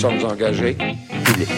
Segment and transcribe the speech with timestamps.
[0.00, 0.78] sommes engagés
[1.24, 1.48] publics.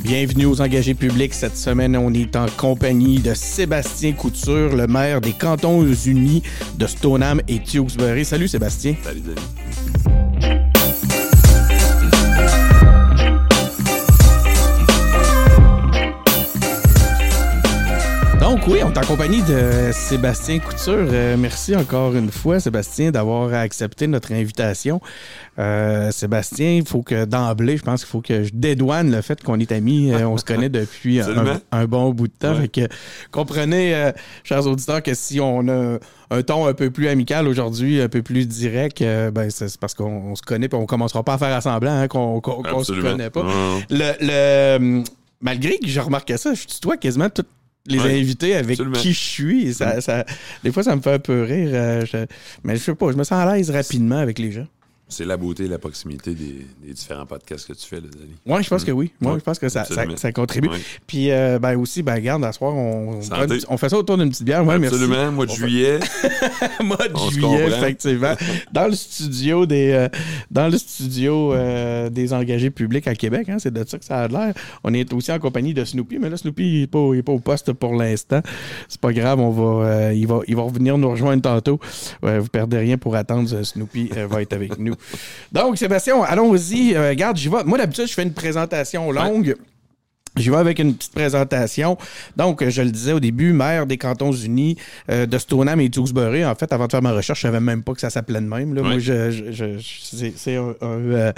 [0.00, 1.32] Bienvenue aux engagés publics.
[1.32, 6.42] Cette semaine, on est en compagnie de Sébastien Couture, le maire des Cantons Unis
[6.76, 8.24] de Stoneham et Tewksbury.
[8.24, 8.96] Salut Sébastien.
[9.04, 9.59] Salut Denis.
[18.70, 21.08] Oui, on est en compagnie de Sébastien Couture.
[21.10, 25.00] Euh, merci encore une fois, Sébastien, d'avoir accepté notre invitation.
[25.58, 29.42] Euh, Sébastien, il faut que d'emblée, je pense qu'il faut que je dédouane le fait
[29.42, 30.12] qu'on est amis.
[30.12, 32.54] Euh, on se connaît depuis un, bon bout de temps.
[32.54, 32.62] Ouais.
[32.62, 32.88] Fait que
[33.32, 34.12] comprenez,
[34.44, 35.98] chers auditeurs, que si on a
[36.30, 40.30] un ton un peu plus amical aujourd'hui, un peu plus direct, ben c'est parce qu'on
[40.30, 42.92] on se connaît, puis on commencera pas à faire à semblant hein, qu'on qu'on se
[42.92, 43.44] connaît pas.
[43.90, 45.02] Le, le-
[45.40, 47.44] malgré que j'ai remarqué ça, je tutoie quasiment tous
[47.86, 48.98] les Ouais, invités avec absolument.
[48.98, 49.74] qui je suis.
[49.74, 50.24] Ça, ça-
[50.62, 51.70] des fois, ça me fait un peu rire.
[51.72, 52.26] euh, je-
[52.64, 54.66] mais je sais pas, je me sens à l'aise rapidement avec les gens.
[55.10, 58.36] C'est la beauté et la proximité des, des différents podcasts que tu fais, là, Denis.
[58.46, 59.12] Moi, je pense que oui.
[59.20, 60.68] Moi, Ouais, je pense que ça, ça, contribue.
[60.68, 60.78] Ouais.
[61.06, 63.20] Puis, euh, ben aussi, ben, garde, à soir, on,
[63.68, 64.64] on, fait ça autour d'une petite bière.
[64.64, 65.98] Ouais, Absolument, mois de juillet.
[66.00, 66.26] merci.
[66.84, 68.34] Mois de On juillet, effectivement.
[68.72, 70.08] Dans le studio des, euh,
[70.50, 74.22] dans le studio euh, des engagés publics à Québec, hein, c'est de ça que ça
[74.22, 74.54] a l'air.
[74.84, 77.72] On est aussi en compagnie de Snoopy, mais là, Snoopy, il n'est pas, au poste
[77.72, 78.40] pour l'instant.
[78.88, 81.78] C'est pas grave, on va, il, va, il va revenir nous rejoindre tantôt.
[82.22, 84.94] Vous perdez rien pour attendre, Snoopy va être avec nous.
[85.52, 86.94] Donc, Sébastien, allons-y.
[86.94, 87.64] Euh, regarde, j'y vais.
[87.64, 89.56] Moi, d'habitude, je fais une présentation longue.
[90.36, 91.98] J'y vais avec une petite présentation.
[92.36, 94.76] Donc, euh, je le disais au début, maire des Cantons Unis
[95.10, 96.44] euh, de Stoneham et Tewksbury.
[96.44, 98.46] En fait, avant de faire ma recherche, je savais même pas que ça s'appelait de
[98.46, 98.72] même.
[98.72, 98.82] Là.
[98.82, 100.68] Moi, je, je- je- je- c'est, un...
[100.82, 101.32] un, euh,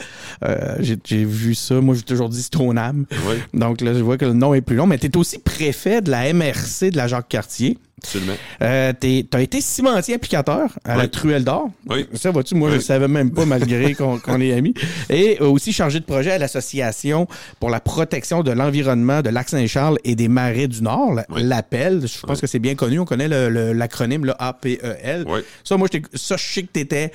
[0.44, 1.80] euh, j'ai, j'ai vu ça.
[1.80, 3.06] Moi, j'ai toujours dit Stoneham.
[3.10, 4.86] Oui, Donc là, je vois que le nom est plus long.
[4.86, 7.78] Mais tu es aussi préfet de la MRC de la Jacques-Cartier.
[8.04, 8.34] Absolument.
[8.62, 11.08] Euh, tu as été cimentier applicateur à la.
[11.08, 11.70] Truelle d'Or.
[11.88, 12.06] Oui.
[12.14, 14.74] Ça, vois-tu, moi, je le savais même pas, malgré qu'on qu'on est amis.
[15.10, 17.26] Et euh, aussi chargé de projet à l'Association
[17.60, 22.02] pour la protection de l'environnement de Lac-Saint-Charles et des marais du Nord, l'APEL.
[22.06, 22.98] Je pense que c'est bien connu.
[22.98, 25.24] On connaît le- le- l'acronyme, le APEL.
[25.26, 25.40] Oui.
[25.64, 27.12] Ça, moi, ça, je sais que tu étais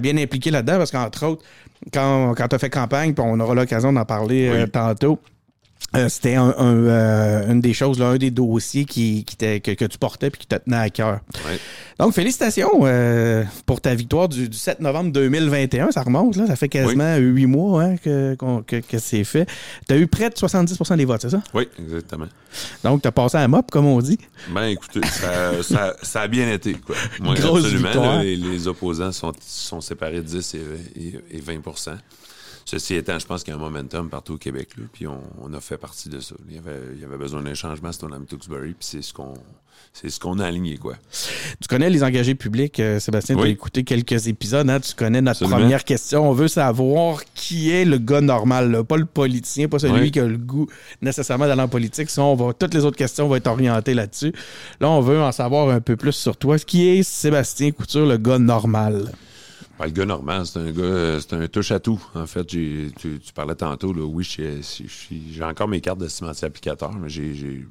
[0.00, 1.42] bien impliqué là-dedans parce qu'entre autres,
[1.92, 5.18] quand, quand tu as fait campagne, puis on aura l'occasion d'en parler euh, tantôt,
[5.96, 9.58] euh, c'était un, un, euh, une des choses, là, un des dossiers qui, qui que,
[9.74, 11.20] que tu portais puis qui te tenait à cœur.
[11.46, 11.56] Ouais.
[12.00, 15.92] Donc, félicitations euh, pour ta victoire du, du 7 novembre 2021.
[15.92, 16.48] Ça remonte, là.
[16.48, 18.36] Ça fait quasiment huit mois hein, que,
[18.66, 19.46] que, que c'est fait.
[19.86, 21.42] Tu as eu près de 70% des votes, c'est ça?
[21.54, 22.26] Oui, exactement.
[22.82, 24.18] Donc, tu as passé à mop, comme on dit.
[24.52, 26.96] Ben, écoutez, ça, ça, ça a bien été, quoi.
[27.20, 27.88] Moi, Grosse absolument.
[27.88, 28.16] victoire.
[28.16, 30.58] là, les, les opposants sont, sont séparés de 10 et,
[31.00, 31.60] et- et 20
[32.64, 35.20] Ceci étant, je pense qu'il y a un momentum partout au Québec, là, puis on,
[35.42, 36.34] on a fait partie de ça.
[36.48, 39.12] Il y avait, il y avait besoin d'un changement, c'était au Tewksbury, puis c'est ce
[39.12, 39.34] qu'on
[39.92, 40.94] c'est ce qu'on a aligné, quoi.
[41.60, 43.36] Tu connais les engagés publics, euh, Sébastien?
[43.36, 44.68] Tu as écouté quelques épisodes.
[44.68, 44.80] Hein?
[44.80, 45.56] Tu connais notre Absolument.
[45.58, 46.28] première question.
[46.28, 48.82] On veut savoir qui est le gars normal, là.
[48.82, 50.10] pas le politicien, pas celui Oui.
[50.10, 50.66] qui a le goût
[51.00, 52.10] nécessairement d'aller en politique.
[52.10, 54.32] Sinon, on va, toutes les autres questions vont être orientées là-dessus.
[54.80, 56.58] Là, on veut en savoir un peu plus sur toi.
[56.58, 59.12] Qui est Sébastien Couture, le gars normal?
[59.80, 62.00] Le gars normal, c'est un gars, euh, c'est un touche à tout.
[62.14, 66.92] En fait, tu, tu parlais tantôt, là, oui, j'ai encore mes cartes de cimentier applicateur,
[66.92, 67.66] mais j'ai,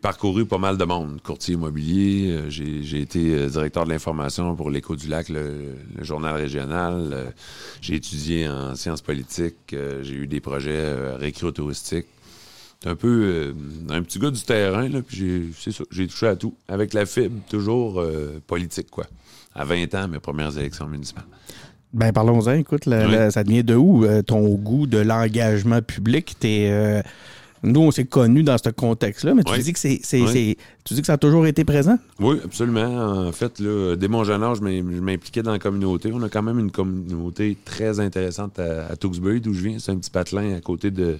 [0.00, 1.20] parcouru pas mal de monde.
[1.22, 6.04] Courtier immobilier, euh, j'ai, été euh, directeur de l'information pour l'Écho du Lac, le, le
[6.04, 7.32] journal régional.
[7.80, 12.06] j'ai étudié en sciences politiques, j'ai eu des projets récréo-touristiques.
[12.82, 13.54] C'est un peu
[13.88, 16.54] un petit gars du terrain, là, puis j'ai, c'est ça, j'ai touché à tout.
[16.68, 19.06] Avec la fibre, toujours euh, politique, quoi.
[19.56, 21.24] À 20 ans, mes premières élections municipales.
[21.92, 22.52] Ben, parlons-en.
[22.52, 23.12] Écoute, le- Oui.
[23.12, 26.34] le- ça devient de où euh, ton goût de l'engagement public?
[26.38, 27.00] T'es, euh,
[27.62, 29.62] nous, on s'est connus dans ce contexte-là, mais tu Oui.
[29.62, 30.28] dis que c'est, c'est- Oui.
[30.30, 31.96] c'est- tu dis que ça a toujours été présent?
[32.20, 33.26] Oui, absolument.
[33.28, 36.10] En fait, là, dès mon jeune âge, je m'im- je m'impliquais dans la communauté.
[36.12, 39.78] On a quand même une communauté très intéressante à, à Tewksbury, d'où je viens.
[39.78, 41.18] C'est un petit patelin à côté de,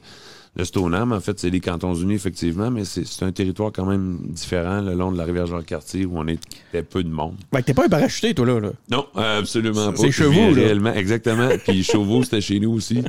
[0.57, 1.13] de Stoneham.
[1.13, 4.95] En fait, c'est les Cantons Unis, effectivement, mais c'est un territoire quand même différent le
[4.95, 7.37] long de la rivière Jacques-Cartier où on était peu de monde.
[7.53, 8.61] Ben, t'es pas un parachuté, toi, là.
[8.61, 8.73] là.
[8.91, 9.99] Non, absolument pas.
[9.99, 10.63] C'est Chevaux, là.
[10.63, 11.49] Réellement, exactement.
[11.67, 13.03] Puis Chauveau, c'était chez nous aussi.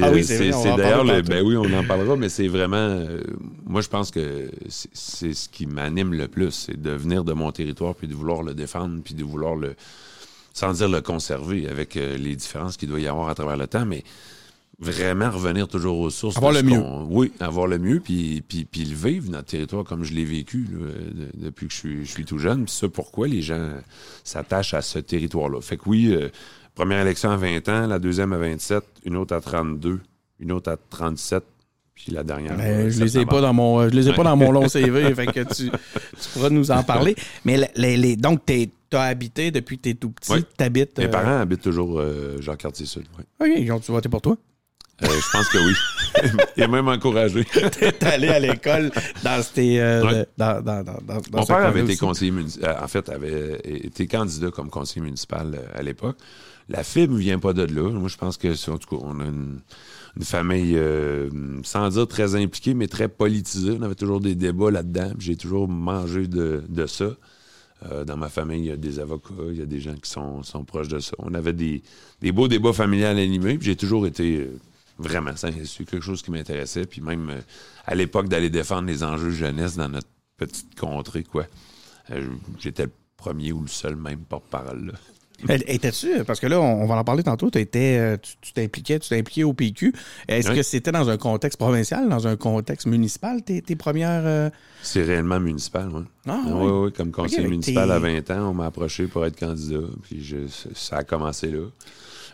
[0.00, 3.20] Ah oui, c'est d'ailleurs, le- ben oui, on en parlera, mais c'est vraiment, euh,
[3.66, 7.32] moi, je pense que c'est, c'est ce qui m'anime le plus, c'est de venir de
[7.32, 9.74] mon territoire, puis de vouloir le défendre, puis de vouloir le,
[10.52, 13.66] sans dire le conserver, avec euh, les différences qu'il doit y avoir à travers le
[13.66, 14.04] temps, mais
[14.82, 16.36] vraiment revenir toujours aux sources.
[16.36, 16.80] Avoir le mieux.
[17.08, 20.66] Oui, avoir le mieux, puis, puis, puis le vivre, notre territoire, comme je l'ai vécu
[20.72, 22.64] là, de- depuis que je suis, je suis tout jeune.
[22.64, 23.70] Puis ça, pourquoi les gens
[24.24, 25.60] s'attachent à ce territoire-là?
[25.60, 26.28] Fait que oui, euh,
[26.74, 30.00] première élection à 20 ans, la deuxième à 27, une autre à 32,
[30.40, 31.44] une autre à 37,
[31.94, 32.56] puis la dernière.
[32.56, 34.68] Ben, euh, je les ai pas dans mon, je les ai pas dans mon long
[34.68, 37.14] CV, fait que tu, tu pourras nous en parler.
[37.44, 40.32] Mais le- les, les- donc tu as habité depuis que tu es tout petit.
[40.32, 40.44] Oui.
[40.56, 40.98] T'habites.
[40.98, 43.04] Mes euh, parents habitent toujours euh, Jean-Cartier-Sud.
[43.40, 43.46] ouais.
[43.52, 44.36] OK, ils ont-tu voté pour toi?
[45.04, 45.74] Euh, je pense que oui.
[46.56, 47.44] Il est même encouragé.
[47.78, 48.90] T'es allé à l'école
[49.24, 49.78] dans ces.
[49.78, 50.26] euh, Ouais.
[50.36, 50.84] dans, dans,
[51.32, 52.78] Mon père avait été conseiller municipal.
[52.82, 56.16] En fait, avait été candidat comme conseiller municipal euh, à l'époque.
[56.68, 57.90] La fibre ne vient pas de là.
[57.90, 59.60] Moi, je pense que, c'est- en tout cas, on a une,
[60.16, 61.28] une famille, euh,
[61.64, 63.76] sans dire très impliquée, mais très politisée.
[63.78, 65.12] On avait toujours des débats là-dedans.
[65.18, 67.06] J'ai toujours mangé de, de ça.
[67.90, 70.08] Euh, dans ma famille, il y a des avocats, il y a des gens qui
[70.08, 71.14] sont, sont proches de ça.
[71.18, 71.82] On avait des,
[72.20, 73.56] des beaux débats familiales animés.
[73.58, 74.52] puis J'ai toujours été euh,
[74.98, 76.84] vraiment, ça, c'est quelque chose qui m'intéressait.
[76.86, 77.40] Puis même euh,
[77.86, 81.46] à l'époque d'aller défendre les enjeux jeunesse dans notre petite contrée, quoi.
[82.10, 82.26] Euh,
[82.58, 84.92] J'étais le premier ou le seul même porte-parole.
[85.48, 89.42] Étais-tu, parce que là, on, va en parler tantôt, euh, tu t'impliquais, tu t'es impliqué
[89.42, 89.92] au PQ.
[90.28, 90.56] Est-ce Oui.
[90.56, 94.22] que c'était dans un contexte provincial, dans un contexte municipal, tes, tes premières.
[94.24, 94.50] euh,
[94.82, 96.02] C'est réellement municipal, oui.
[96.28, 96.70] Ah, oui, oui.
[96.84, 99.80] oui, comme conseiller municipal à 20 ans, on m'a approché pour être candidat.
[100.04, 101.64] Puis je- ça a commencé là.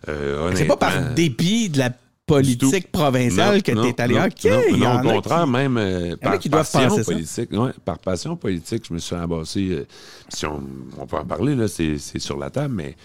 [0.09, 1.91] Euh, C'est pas par dépit de la
[2.29, 4.15] politique provinciale Non, que non, t'es allé.
[4.15, 7.51] non, OK, non, il y en au contraire, qui- même euh, par passion politique.
[7.53, 9.69] ouais, par passion politique, je me suis embassé.
[9.71, 9.85] euh,
[10.29, 10.63] si on,
[10.99, 12.97] on peut en parler, là, c'est sur la table, mais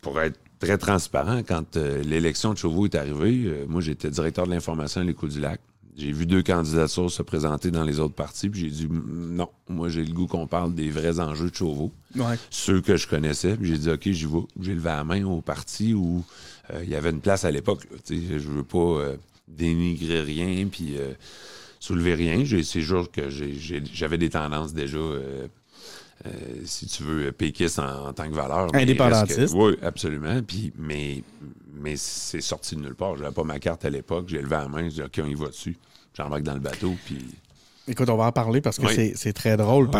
[0.00, 4.46] pour être très transparent, quand euh, l'élection de Chauveau est arrivée, euh, moi, j'étais directeur
[4.46, 5.60] de l'information à l'Écho du Lac.
[5.96, 9.88] J'ai vu deux candidatures se présenter dans les autres partis, puis j'ai dit non, moi,
[9.90, 12.36] j'ai le goût qu'on parle des vrais enjeux de Chauveau Ouais.
[12.50, 13.56] ceux que je connaissais.
[13.56, 14.38] Puis j'ai dit, OK, j'y vais.
[14.60, 16.24] J'ai levé la main au parti où
[16.72, 17.84] euh, il y avait une place à l'époque.
[17.90, 17.98] là.
[18.04, 19.16] Tu sais, Je veux pas euh,
[19.48, 21.12] dénigrer rien puis euh,
[21.78, 22.42] soulever rien.
[22.44, 24.96] J'ai- C'est sûr que j'avais des tendances déjà,
[26.26, 26.30] euh,
[26.64, 28.74] si tu veux, péquistes en, en tant que valeur.
[28.74, 29.54] Indépendantiste.
[29.56, 30.40] Oui, absolument.
[30.42, 31.22] Puis, mais
[31.74, 33.16] mais c'est sorti de nulle part.
[33.16, 34.26] J'avais pas ma carte à l'époque.
[34.28, 34.84] J'ai levé la main.
[34.84, 35.76] J'ai dit, OK, on y va dessus.
[36.16, 36.94] J'embarque dans le bateau.
[37.06, 37.18] Puis
[37.88, 39.12] Écoute, on va en parler parce que Oui.
[39.16, 39.90] c'est- très drôle.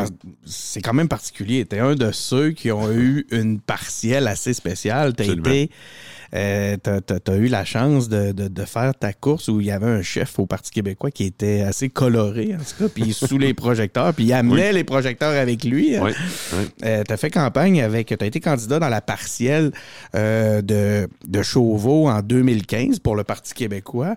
[0.45, 1.65] C'est quand même particulier.
[1.65, 5.15] T'es un de ceux qui ont eu une partielle assez spéciale.
[5.15, 5.51] T'as Absolument.
[5.51, 5.71] été.
[6.35, 9.67] Euh, t'as, t'as- t'as eu la chance de, de- de faire ta course où il
[9.67, 13.13] y avait un chef au Parti québécois qui était assez coloré, en tout cas, puis
[13.13, 15.97] sous les projecteurs, puis il amenait les projecteurs avec lui.
[15.97, 16.03] hein.
[16.05, 16.13] oui,
[16.55, 16.65] oui.
[16.85, 18.15] Euh, t'as fait campagne avec.
[18.19, 19.73] T'as été candidat dans la partielle
[20.15, 24.15] euh, de, de Chauveau en 2015 pour le Parti québécois.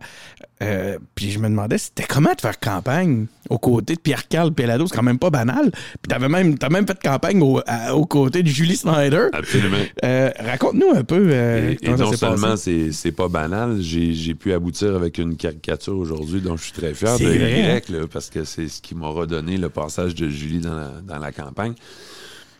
[0.63, 4.87] Euh, puis je me demandais, c'était comment de faire campagne aux côtés de Pierre-Carl Pellado?
[4.87, 5.69] C'est quand même pas banal.
[5.71, 9.27] Puis t'avais même, t'as même fait campagne au- à- aux côtés de Julie Snyder.
[9.33, 9.77] Absolument.
[10.05, 14.35] Euh, Raconte-nous un peu euh, Et, et non seulement c'est c'est pas banal, j'ai j'ai
[14.35, 17.79] pu aboutir avec une caricature aujourd'hui dont je suis très fier C'est de hein?
[17.87, 20.89] Y, là, parce que c'est ce qui m'a redonné le passage de Julie dans la,
[21.01, 21.73] dans la campagne.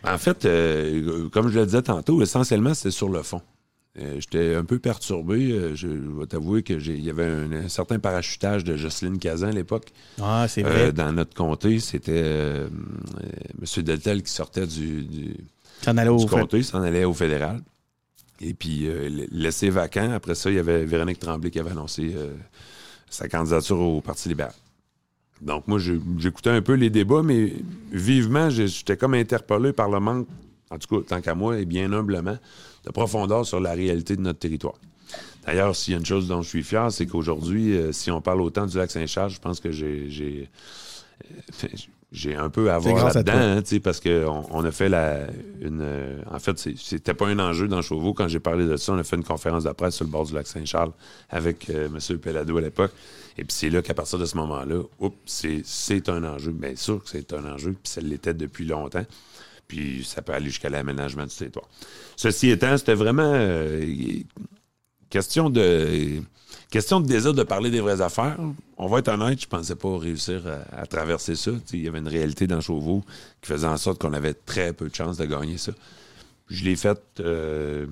[0.07, 3.41] En fait, euh, comme je le disais tantôt, essentiellement, c'est sur le fond.
[3.97, 5.51] Euh, J'étais un peu perturbé.
[5.53, 9.47] euh, je, je vais t'avouer qu'il y avait un, un certain parachutage de Jocelyne Cazan
[9.47, 9.87] à l'époque.
[10.21, 10.91] Ah, c'est Euh, vrai.
[10.93, 13.83] dans notre comté, c'était M.
[13.83, 15.35] Deltel qui sortait du- du,
[16.19, 17.61] du comté, s'en allait au fédéral.
[18.41, 20.11] Et puis, euh, laissé vacant.
[20.11, 22.33] Après ça, il y avait Véronique Tremblay qui avait annoncé euh,
[23.09, 24.53] sa candidature au Parti libéral.
[25.41, 25.79] Donc, moi,
[26.17, 27.53] j'écoutais un peu les débats, mais
[27.91, 30.27] vivement, j'étais comme interpellé par le manque,
[30.69, 32.37] en tout cas, tant qu'à moi, et bien humblement,
[32.85, 34.75] de profondeur sur la réalité de notre territoire.
[35.45, 38.21] D'ailleurs, s'il y a une chose dont je suis fier, c'est qu'aujourd'hui, euh, si on
[38.21, 40.49] parle autant du lac Saint-Charles, je pense que j'ai-
[42.15, 43.33] j'ai un peu à voir là-dedans,
[43.75, 45.27] hein, parce qu'on on a fait la,
[45.61, 45.81] une.
[45.81, 48.13] euh, en fait, c'était pas un enjeu dans Chauveau.
[48.13, 50.25] Quand j'ai parlé de ça, on a fait une conférence de presse sur le bord
[50.25, 50.91] du lac Saint-Charles
[51.29, 52.17] avec euh, M.
[52.19, 52.91] Pellado à l'époque.
[53.37, 56.51] Et puis c'est là qu'à partir de ce moment-là, oups, c'est- c'est un enjeu.
[56.51, 59.05] Bien sûr que c'est un enjeu, puis ça l'était depuis longtemps.
[59.67, 61.67] Puis ça peut aller jusqu'à l'aménagement du territoire.
[62.15, 63.83] Ceci étant, c'était vraiment euh,
[65.15, 66.21] question de
[66.69, 68.37] question de désir de parler des vraies affaires.
[68.77, 71.51] On va être honnête, je pensais pas réussir à, à traverser ça.
[71.67, 73.01] Tu il y avait une réalité dans Chauveau
[73.41, 75.71] qui faisait en sorte qu'on avait très peu de chances de gagner ça.
[76.49, 76.99] Je l'ai fait.
[77.21, 77.85] euh,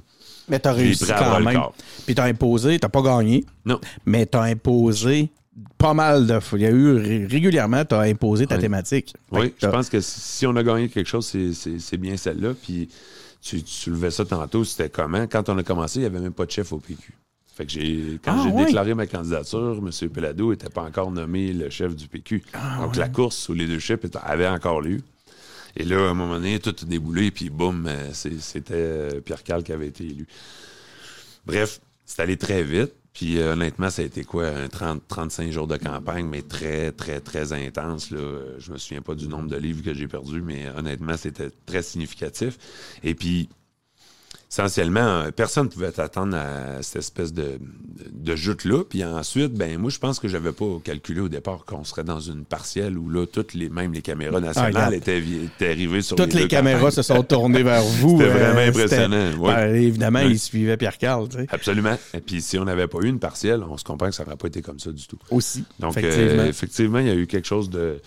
[0.50, 1.62] Mais t'as réussi quand même.
[2.06, 5.30] Puis t'as imposé, t'as pas gagné, non, mais t'as imposé
[5.78, 6.40] pas mal de.
[6.54, 9.14] Il y a eu ré- régulièrement, t'as imposé ta thématique.
[9.32, 11.26] Oui, je pense que si on a gagné quelque chose,
[11.80, 12.54] c'est bien celle-là.
[12.62, 12.90] Puis
[13.44, 15.28] tu, tu soulevais ça tantôt, c'était comment?
[15.28, 17.14] Quand on a commencé, il n'y avait même pas de chef au PQ.
[17.56, 20.10] Fait que j'ai, quand Ah, j'ai déclaré ma candidature, M.
[20.10, 22.44] Pelado n'était pas encore nommé le chef du PQ.
[22.54, 25.02] Ah, Donc la course sous les deux chefs avait encore lieu.
[25.76, 29.44] Et là, à un moment donné, tout a déboulé, puis boum, euh, c'était euh, Pierre
[29.44, 30.28] Cal qui avait été élu.
[31.46, 32.94] Bref, c'est allé très vite.
[33.14, 36.92] Puis euh, honnêtement, ça a été quoi, un 30, 35 jours de campagne, mais très,
[36.92, 38.10] très, très intense.
[38.10, 38.42] Là.
[38.58, 41.84] Je me souviens pas du nombre de livres que j'ai perdus, mais honnêtement, c'était très
[41.84, 42.58] significatif.
[43.04, 43.50] Et puis,
[44.54, 47.60] essentiellement, euh, personne ne pouvait t'attendre à cette espèce de,
[48.12, 48.84] de joute-là.
[48.88, 52.20] Puis ensuite, ben moi, je pense que j'avais pas calculé au départ qu'on serait dans
[52.20, 54.94] une partielle où là, toutes les, même les caméras nationales regarde.
[54.94, 56.92] étaient, étaient arrivées sur Toutes les, caméras campagnes.
[56.92, 58.20] se sont tournées vers vous.
[58.20, 59.56] C'était vraiment c'était- impressionnant, ouais.
[59.56, 60.30] Ben, évidemment, Ouais.
[60.32, 61.48] ils suivaient Pierre-Carl, tu sais.
[61.50, 61.98] Absolument.
[62.14, 64.38] Et puis si on n'avait pas eu une partielle, on se comprend que ça n'aurait
[64.38, 65.18] pas été comme ça du tout.
[65.32, 65.64] Aussi.
[65.80, 66.44] Donc, effectivement.
[66.44, 68.00] euh, effectivement, il y a eu quelque chose de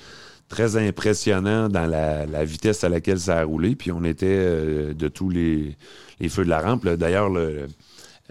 [0.49, 3.75] très impressionnant dans la, la vitesse à laquelle ça a roulé.
[3.77, 5.77] Puis on était euh, de tous les,
[6.21, 6.85] les feux de la rampe.
[6.85, 6.97] là.
[6.97, 7.67] D'ailleurs, le-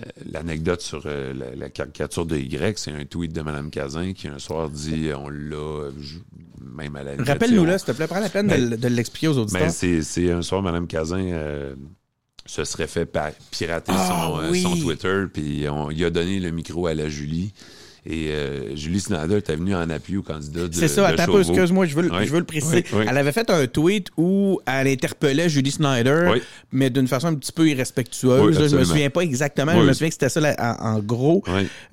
[0.01, 4.12] euh, l'anecdote sur euh, la, la caricature de Y, c'est un tweet de Mme Cazin
[4.13, 5.89] qui un soir dit on l'a,
[6.60, 8.07] même à la limite, Rappelle-nous-le, on- s'il te plaît.
[8.07, 9.62] Prends la peine de Ben, de, l'expliquer aux auditeurs.
[9.62, 11.75] ben, c'est, un soir, Mme Cazin euh,
[12.45, 13.10] se serait fait
[13.51, 14.62] pirater Ah, son, oui.
[14.62, 17.53] son Twitter, puis on, il a donné le micro à la Julie.
[18.07, 21.39] Et euh, Julie Snyder était venue en appui au candidat de C'est ça, de attends
[21.39, 22.85] excuse-moi, je veux, le- Oui, je veux le préciser.
[22.93, 23.05] oui, oui.
[23.09, 26.33] Elle avait fait un tweet où elle interpellait Julie Snyder,
[26.71, 28.59] mais d'une façon un petit peu irrespectueuse.
[28.59, 29.81] Là, je me souviens pas exactement, Oui.
[29.81, 31.43] je me souviens que c'était ça là, en, en gros.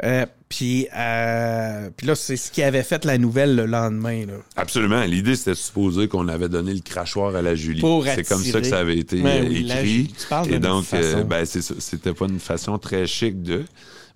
[0.05, 4.27] Euh, puis, euh, puis là, c'est ce qui avait fait la nouvelle le lendemain.
[4.27, 4.35] Là.
[4.57, 5.03] Absolument.
[5.05, 7.81] L'idée, c'était de supposer qu'on avait donné le crachoir à la Julie.
[7.81, 9.67] Pour c'est comme ça que ça avait été la écrit.
[9.67, 10.09] Julie.
[10.09, 10.85] Tu parles Et donc,
[11.27, 11.47] ben.
[11.47, 13.63] C'était pas une façon très chic de.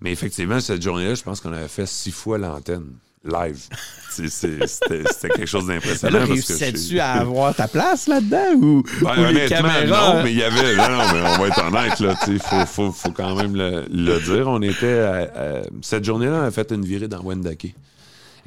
[0.01, 2.93] Mais effectivement, cette journée-là, je pense qu'on avait fait six fois l'antenne
[3.25, 3.59] live.
[4.11, 6.25] C'était quelque chose d'impressionnant.
[6.27, 10.15] réussissais-tu à avoir ta place là-dedans ou, Ben, ou les honnêtement, caméras?
[10.15, 10.77] non, mais il y avait.
[10.77, 12.15] Non, non, mais on va être honnête, là.
[12.29, 14.49] Il faut, faut, faut quand même le, le dire.
[14.49, 15.01] On était.
[15.01, 17.75] à- à- cette journée-là, on a fait une virée dans Wendake.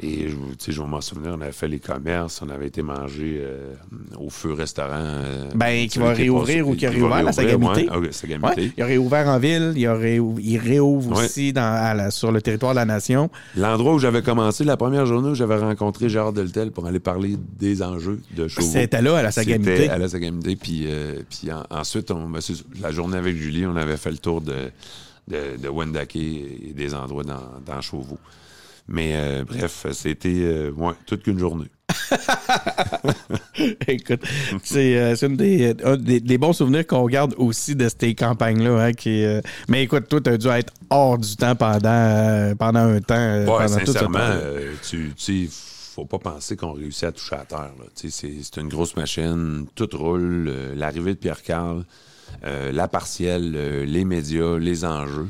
[0.02, 2.68] Et je- tu sais, je vais m'en souvenir, on avait fait les commerces, on avait
[2.68, 3.74] été manger euh,
[4.18, 4.94] au feu restaurant.
[4.94, 7.82] euh, Ben, qui va réouvrir pas- ou qui a réouvert Sagamité.
[7.82, 7.88] ouais.
[7.92, 8.62] Ah, oui, Sagamité.
[8.62, 12.32] Ouais, il aurait ouvert en ville, il, aurait, il réouvre aussi dans, à la- sur
[12.32, 13.30] le territoire de la nation.
[13.58, 17.36] L'endroit où j'avais commencé, la première journée où j'avais rencontré Gérard Deltel pour aller parler
[17.58, 18.68] des enjeux de Chauveau.
[18.72, 19.90] C'était là, à la C'était Sagamité.
[19.90, 20.56] à la Sagamité.
[20.56, 22.40] Puis, euh, puis en- ensuite, on, ben,
[22.82, 24.54] la journée avec Julie, on avait fait le tour de,
[25.28, 28.18] de, de Wendake et des endroits dans, dans Chauveau.
[28.92, 31.68] Mais euh, bref, c'était euh, ouais, toute qu'une journée.
[33.88, 34.22] Écoute,
[34.64, 38.16] c'est euh, c'est une des, un des, des bons souvenirs qu'on garde aussi de ces
[38.16, 38.86] campagnes-là.
[38.86, 42.56] hein, qui, euh, mais écoute, toi, tu as dû être hors du temps pendant, euh,
[42.56, 43.16] pendant un temps.
[43.16, 45.50] euh, Ouais, pendant sincèrement, euh, tu tu sais,
[45.96, 47.72] faut pas penser qu'on réussit à toucher à terre.
[47.96, 50.48] C'est c'est une grosse machine, tout roule.
[50.48, 51.84] euh, L'arrivée de Pierre-Carl,
[52.46, 55.28] euh, la partielle, euh, les médias, les enjeux.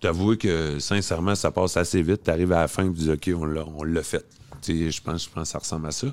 [0.00, 2.22] T'avoues que, sincèrement, ça passe assez vite.
[2.22, 4.24] T'arrives à la fin et tu dis, OK, on l'a, on l'a fait.
[4.62, 6.08] Tu je pense, je pense que ça ressemble à ça.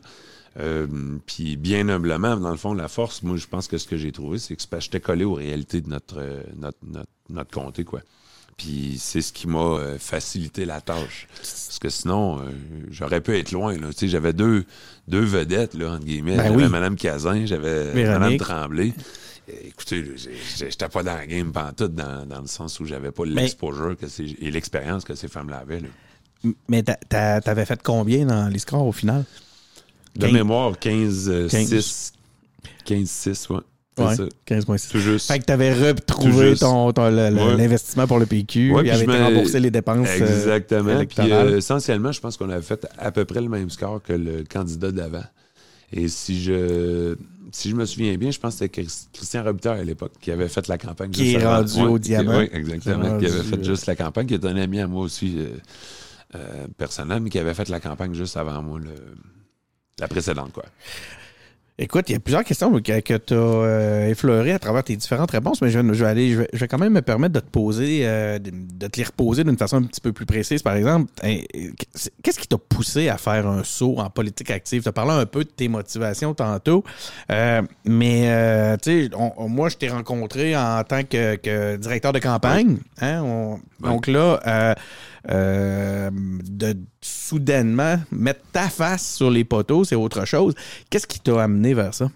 [0.60, 0.88] Euh,
[1.25, 4.12] Puis, bien humblement, dans le fond, la force, moi, je pense que ce que j'ai
[4.12, 8.01] trouvé, c'est que j'étais collé aux réalités de notre, euh, notre, notre, notre comté, quoi.
[8.58, 11.27] Puis, c'est ce qui m'a euh, facilité la tâche.
[11.36, 12.51] Parce que sinon, euh,
[12.89, 13.75] j'aurais pu être loin.
[13.96, 14.63] Tu j'avais deux,
[15.10, 16.38] deux vedettes, là, entre guillemets.
[16.38, 16.70] Ben j'avais oui.
[16.70, 17.94] Mme Cazin, j'avais.
[17.94, 18.94] Mme Tremblay.
[19.50, 20.04] Euh, Écoutez,
[20.58, 24.06] j'étais pas dans la game pantoute, dans, dans le sens où j'avais pas l'exposure que
[24.42, 25.82] et l'expérience que ces femmes-là avaient.
[25.82, 25.88] là.
[26.68, 29.24] Mais t'a- t'a- t'avais fait combien dans les scores au final?
[30.16, 31.68] De mémoire, 15, euh, 15.
[31.80, 32.14] 6.
[32.86, 33.60] 15-6, ouais.
[33.98, 34.24] C'est Ouais, ça.
[34.46, 34.90] 15,6.
[34.92, 35.28] Tout juste.
[35.32, 37.56] Fait que t'avais retrouvé ton, ton- le- Ouais.
[37.58, 38.72] l'investissement pour le PQ.
[38.72, 41.06] Ouais, il puis avait été remboursé les dépenses euh, Exactement.
[41.06, 44.12] Puis euh, essentiellement, je pense qu'on avait fait à peu près le même score que
[44.14, 45.24] le candidat d'avant.
[45.92, 47.15] Et si je
[47.51, 50.32] si je me souviens bien, je pense que c'était Chris- Christian Robitaille à l'époque qui
[50.32, 51.12] avait fait la campagne.
[51.12, 51.58] Qui est avant.
[51.58, 52.39] rendu au diamant.
[52.39, 53.18] Oui, exactement.
[53.20, 55.48] Qui avait fait euh, juste la campagne, qui est un ami à moi aussi euh,
[56.36, 59.15] euh, personnel, mais qui avait fait la campagne juste avant moi, le-
[60.00, 60.65] la précédente, quoi.
[61.77, 65.32] Écoute, il y a plusieurs questions que, que tu as effleurées à travers tes différentes
[65.32, 67.34] réponses, mais je, vais- je vais aller, je vais, je vais quand même me permettre
[67.34, 70.63] de te poser, euh, de, te les reposer d'une façon un petit peu plus précise.
[70.63, 71.36] Par exemple, hein,
[72.24, 74.84] qu'est-ce qui t'a poussé à faire un saut en politique active?
[74.84, 76.86] Tu as parlé un peu de tes motivations tantôt,
[77.29, 82.20] euh, mais euh, tu sais, moi, je t'ai rencontré en tant que, que directeur de
[82.20, 82.77] campagne.
[83.01, 84.75] Hein, on- Donc là,
[85.29, 90.53] euh, de soudainement mettre ta face sur les poteaux, c'est autre chose.
[90.89, 92.12] Qu'est-ce qui t'a amené vers ça?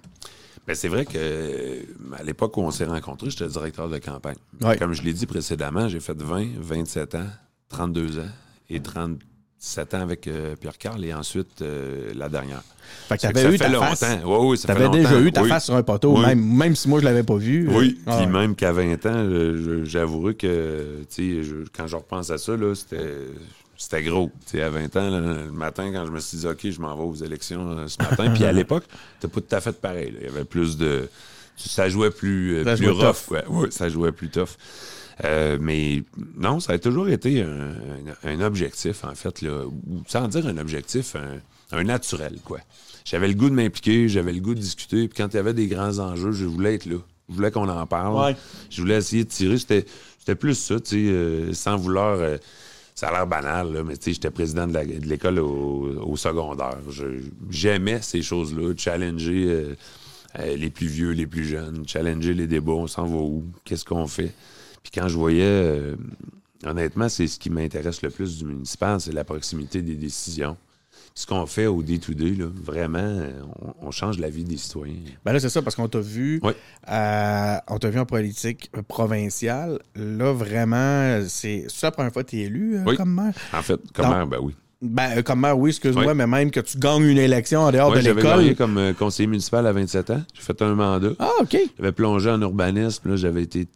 [0.68, 1.82] Ben, c'est vrai que euh,
[2.18, 4.38] à l'époque où on s'est rencontrés, j'étais directeur de campagne.
[4.62, 4.78] Ouais.
[4.78, 7.28] Comme je l'ai dit précédemment, j'ai fait 20, 27 ans,
[7.70, 8.30] 32 ans
[8.70, 8.80] et
[9.62, 12.62] 37 ans avec euh, Pierre Carl et ensuite euh, la dernière.
[13.10, 14.02] Fait que Ça fait t'avais eu ça ta fait face.
[14.02, 14.22] longtemps.
[14.42, 14.98] Oui, oui, ça fait T'avais longtemps.
[15.10, 15.50] déjà eu ta Oui.
[15.50, 16.26] face sur un poteau, Oui.
[16.26, 17.68] même, même si moi je l'avais pas vu.
[17.70, 22.38] Oui, Euh, puis ah, même qu'à 20 ans, j'avouerai que, je- quand je repense à
[22.38, 23.16] ça, c'était,
[23.78, 24.32] c'était gros.
[24.50, 26.80] Tu sais, à 20 ans, là, le matin, quand je me suis dit, OK, je
[26.80, 28.86] m'en vais aux élections ce matin, puis à l'époque,
[29.20, 30.16] c'était pas tout à fait pareil.
[30.22, 31.10] Il y avait plus de...
[31.58, 33.50] Ça jouait plus, Ça plus jouait rough.
[33.50, 34.52] ouais, ça jouait plus tough.
[35.26, 36.04] Euh, mais
[36.38, 37.72] non, ça a toujours été un,
[38.24, 42.60] un- un objectif, en fait, là, ou sans dire un objectif, un, un naturel, quoi.
[43.06, 45.54] J'avais le goût de m'impliquer, j'avais le goût de discuter, puis quand il y avait
[45.54, 46.98] des grands enjeux, je voulais être là.
[47.30, 48.16] Je voulais qu'on en parle.
[48.32, 48.36] Ouais.
[48.70, 49.58] Je voulais essayer de tirer.
[49.58, 49.86] C'était,
[50.36, 52.18] plus ça, tu sais, euh, sans vouloir.
[52.20, 52.38] euh,
[52.96, 56.78] ça a l'air banal, là, mais tu sais, j'étais président de, l'école au, au secondaire.
[56.90, 59.46] Je- j'aimais ces choses-là, challenger
[60.40, 63.86] euh, les plus vieux, les plus jeunes, challenger les débats, on s'en va où, qu'est-ce
[63.86, 64.34] qu'on fait.
[64.84, 65.96] Puis quand je voyais, euh,
[66.66, 70.58] honnêtement, c'est ce qui m'intéresse le plus du municipal, c'est la proximité des décisions.
[71.16, 73.20] Ce qu'on fait au day-to-day, là, vraiment,
[73.62, 74.96] on, on change la vie des citoyens.
[75.26, 76.54] Ben là, c'est ça, parce qu'on t'a vu, Oui.
[76.90, 79.80] euh, on t'a vu en politique provinciale.
[79.96, 82.96] Là, vraiment, c'est c'est la première fois que tu es élu euh, Oui.
[82.96, 83.34] comme maire?
[83.54, 83.90] En fait, Non.
[83.94, 84.56] comment, ben oui.
[84.82, 86.14] Ben, euh, comme maire, oui, excuse-moi, Oui.
[86.16, 88.38] mais même que tu gagnes une élection en dehors de j'avais l'école.
[88.40, 90.24] gagné comme conseiller municipal à 27 ans.
[90.34, 91.10] J'ai fait un mandat.
[91.20, 91.58] Ah, OK.
[91.78, 93.10] J'avais plongé en urbanisme.
[93.10, 93.68] Là, j'avais été.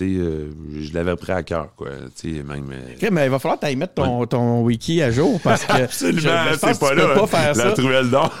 [0.00, 1.90] Euh, je l'avais pris à cœur, quoi.
[2.24, 2.70] Même.
[2.72, 5.72] euh, mais il va falloir que tu mettre ton, ton wiki à jour parce que.
[6.60, 7.14] pense c'est pas tu peux là.
[7.14, 8.02] pas faire la ça.
[8.10, 8.32] d'or.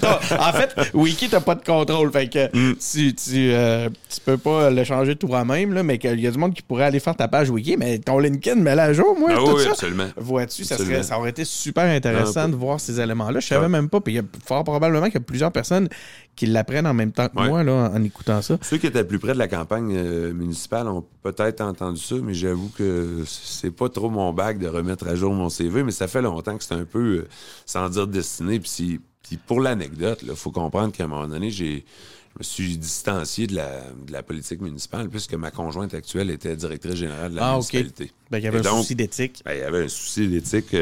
[0.00, 2.10] Ton- en fait, Wiki, t'as pas de contrôle.
[2.12, 2.76] Fait que Mm.
[2.76, 6.54] tu, tu, euh, tu peux pas le changer toi-même, mais qu'il y a du monde
[6.54, 9.36] qui pourrait aller faire ta page Wiki, mais ton LinkedIn, mets à jour, moi, Ah
[9.38, 9.70] tout oui, ça.
[9.70, 10.06] absolument.
[10.16, 10.96] Vois-tu, ça, Absolument.
[10.96, 13.40] serait, ça aurait été super intéressant Ah, de voir ces éléments-là.
[13.40, 14.00] Je savais même pas.
[14.00, 15.88] Puis il y a fort probablement qu'il y a plusieurs personnes
[16.36, 17.48] qui l'apprennent en même temps que Ouais.
[17.48, 18.56] moi là, en, en écoutant ça.
[18.62, 22.34] Ceux qui étaient plus près de la campagne euh, municipale ont peut-être entendu ça, mais
[22.34, 26.06] j'avoue que c'est pas trop mon bac de remettre à jour mon CV, mais ça
[26.06, 27.28] fait longtemps que c'est un peu, euh,
[27.64, 28.60] sans dire destiné.
[28.60, 31.86] Puis, si- puis pour l'anecdote, il faut comprendre qu'à un moment donné, j'ai,
[32.34, 36.54] je me suis distancié de la, de la politique municipale puisque ma conjointe actuelle était
[36.54, 38.12] directrice générale de la Ah, municipalité.
[38.30, 39.40] Ben, il y avait un souci d'éthique.
[39.46, 40.76] Ben, il y avait un souci d'éthique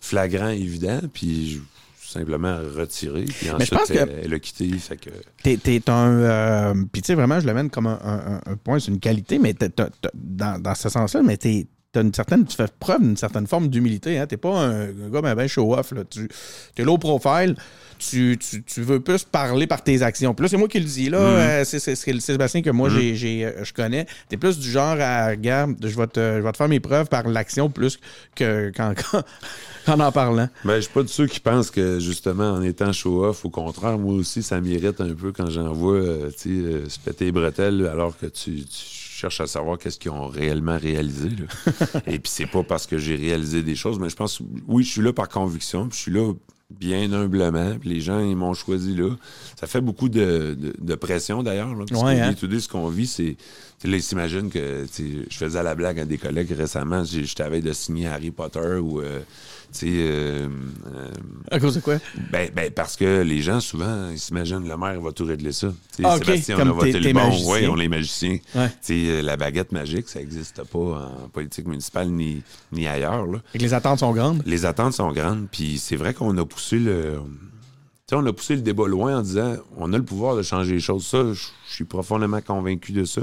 [0.00, 1.58] flagrant, évident, puis je
[2.08, 3.24] simplement retiré.
[3.24, 4.68] Puis Mais je ensuite, pense que- elle, elle a quitté.
[4.78, 5.10] Fait que,
[5.42, 6.18] T'es, t'es un.
[6.20, 9.38] euh, Puis, tu sais, vraiment, je l'amène comme un, un- un point, c'est une qualité,
[9.38, 9.68] mais t'as-
[10.14, 11.66] dans, dans ce sens-là, mais t'es.
[11.94, 14.18] T'as une certaine, tu fais preuve d'une certaine forme d'humilité.
[14.18, 14.26] Hein?
[14.26, 15.94] T'es pas un, un gars ben, ben show-off.
[16.10, 16.28] Tu
[16.76, 17.54] es low profile.
[17.96, 20.34] Tu, tu, tu veux plus parler par tes actions.
[20.34, 21.08] Puis là, c'est moi qui le dis.
[21.08, 21.18] là.
[21.18, 24.06] Euh, c'est, Sébastien que moi, j'ai, j'ai, euh, je connais.
[24.28, 27.08] T'es plus du genre à, regarde, je vais, te, je vais te faire mes preuves
[27.08, 28.00] par l'action plus
[28.34, 28.72] que
[29.86, 30.48] qu'en, en parlant.
[30.64, 33.96] Ben, je suis pas de ceux qui pensent que, justement, en étant show-off, au contraire,
[33.96, 37.26] moi aussi, ça m'irrite un peu quand j'en vois, euh, tu sais, euh, se péter
[37.26, 41.28] les bretelles alors que tu, tu cherches à savoir qu'est-ce qu'ils ont réellement réalisé.
[41.30, 42.00] là.
[42.06, 44.90] Et puis, c'est pas parce que j'ai réalisé des choses, mais je pense, oui, je
[44.90, 46.32] suis là par conviction, puis je suis là
[46.70, 49.10] bien humblement, puis les gens, ils m'ont choisi là.
[49.60, 52.28] Ça fait beaucoup de, de- de pression, d'ailleurs, parce Ouais, que hein?
[52.30, 53.36] day-to-day, ce qu'on vit, c'est...
[53.84, 57.04] Là, ils s'imaginent que je faisais la blague à des collègues récemment.
[57.04, 59.20] Je t'avais de signer Harry Potter ou euh,
[59.82, 60.48] euh,
[60.86, 61.10] euh,
[61.50, 61.96] À cause de quoi?
[62.30, 65.72] ben, ben, parce que les gens, souvent, ils s'imaginent le maire va tout régler ça.
[66.02, 67.30] Ah, Sébastien, on a voté le bon.
[67.46, 68.38] Oui, on est magicien.
[68.54, 68.70] Ouais.
[68.90, 73.26] Euh, la baguette magique, ça n'existe pas en politique municipale ni, ni ailleurs.
[73.26, 73.38] Là.
[73.52, 74.42] Fait que les attentes sont grandes?
[74.46, 77.14] Les attentes sont grandes, puis c'est vrai qu'on a poussé le.
[78.06, 80.42] Tu sais, on a poussé le débat loin en disant on a le pouvoir de
[80.42, 81.06] changer les choses.
[81.06, 83.22] Ça, je suis profondément convaincu de ça.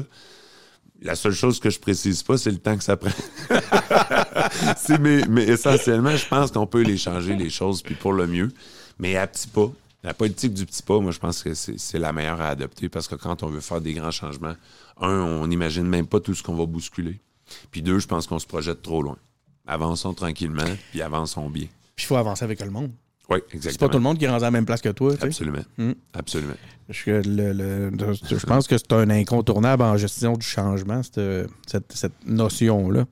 [1.01, 3.09] La seule chose que je précise pas, c'est le temps que ça prend.
[4.99, 8.51] Mais, essentiellement, je pense qu'on peut les changer, les choses, puis pour le mieux.
[8.99, 9.71] Mais à petits pas.
[10.03, 12.89] La politique du petit pas, moi, je pense que c'est c'est la meilleure à adopter
[12.89, 14.55] parce que quand on veut faire des grands changements,
[14.99, 17.19] un, on n'imagine même pas tout ce qu'on va bousculer.
[17.71, 19.17] Puis deux, je pense qu'on se projette trop loin.
[19.67, 21.67] Avançons tranquillement, puis avançons bien.
[21.95, 22.91] Puis il faut avancer avec le monde.
[23.31, 23.87] Oui, C'est exactement.
[23.87, 25.13] pas tout le monde qui rendu à la même place que toi.
[25.13, 25.25] tu sais.
[25.27, 25.63] Absolument.
[25.77, 25.91] Mm.
[26.13, 26.53] Absolument.
[27.07, 27.21] Le-
[27.53, 27.91] le-
[28.29, 33.05] je pense que c'est un incontournable en gestion du changement, cette, cette- cette notion-là.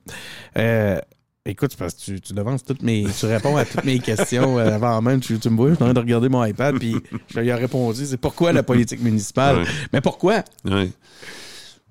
[0.58, 0.98] Euh,
[1.46, 3.06] écoute, c'est parce que tu, tu devances toutes mes.
[3.18, 5.20] Tu réponds à toutes mes questions euh, avant même.
[5.20, 6.94] Tu, tu me vois, je suis en train de regarder mon iPad, puis
[7.28, 9.64] je lui ai répondu c'est pourquoi la politique municipale?
[9.94, 10.42] Mais pourquoi?
[10.66, 10.92] Oui.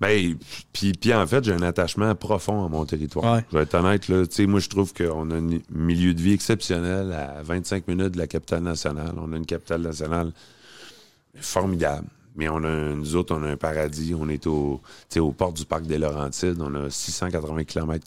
[0.01, 0.35] Ben,
[0.71, 3.35] puis, puis en fait, j'ai un attachement profond à mon territoire.
[3.35, 3.45] Ouais.
[3.51, 4.25] Je vais être honnête, là.
[4.25, 8.13] Tu sais, moi, je trouve qu'on a un milieu de vie exceptionnel à 25 minutes
[8.13, 9.13] de la capitale nationale.
[9.17, 10.31] On a une capitale nationale
[11.35, 12.07] formidable.
[12.35, 14.15] Mais on a, nous autres, on a un paradis.
[14.17, 16.61] On est au, tu sais, aux portes du parc des Laurentides.
[16.61, 18.05] On a 680 km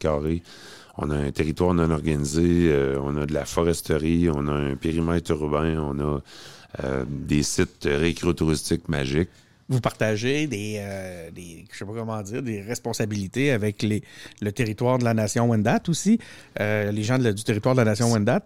[0.97, 2.71] On a un territoire non organisé.
[2.73, 4.31] euh, on a de la foresterie.
[4.31, 5.77] On a un périmètre urbain.
[5.79, 6.21] On a
[6.85, 9.29] euh, des sites récréotouristiques magiques.
[9.73, 14.03] Vous partagez des, euh, des je sais pas comment dire, des responsabilités avec les,
[14.43, 16.19] le territoire de la nation Wendat aussi,
[16.61, 18.43] euh, les gens du territoire de la nation Wendat?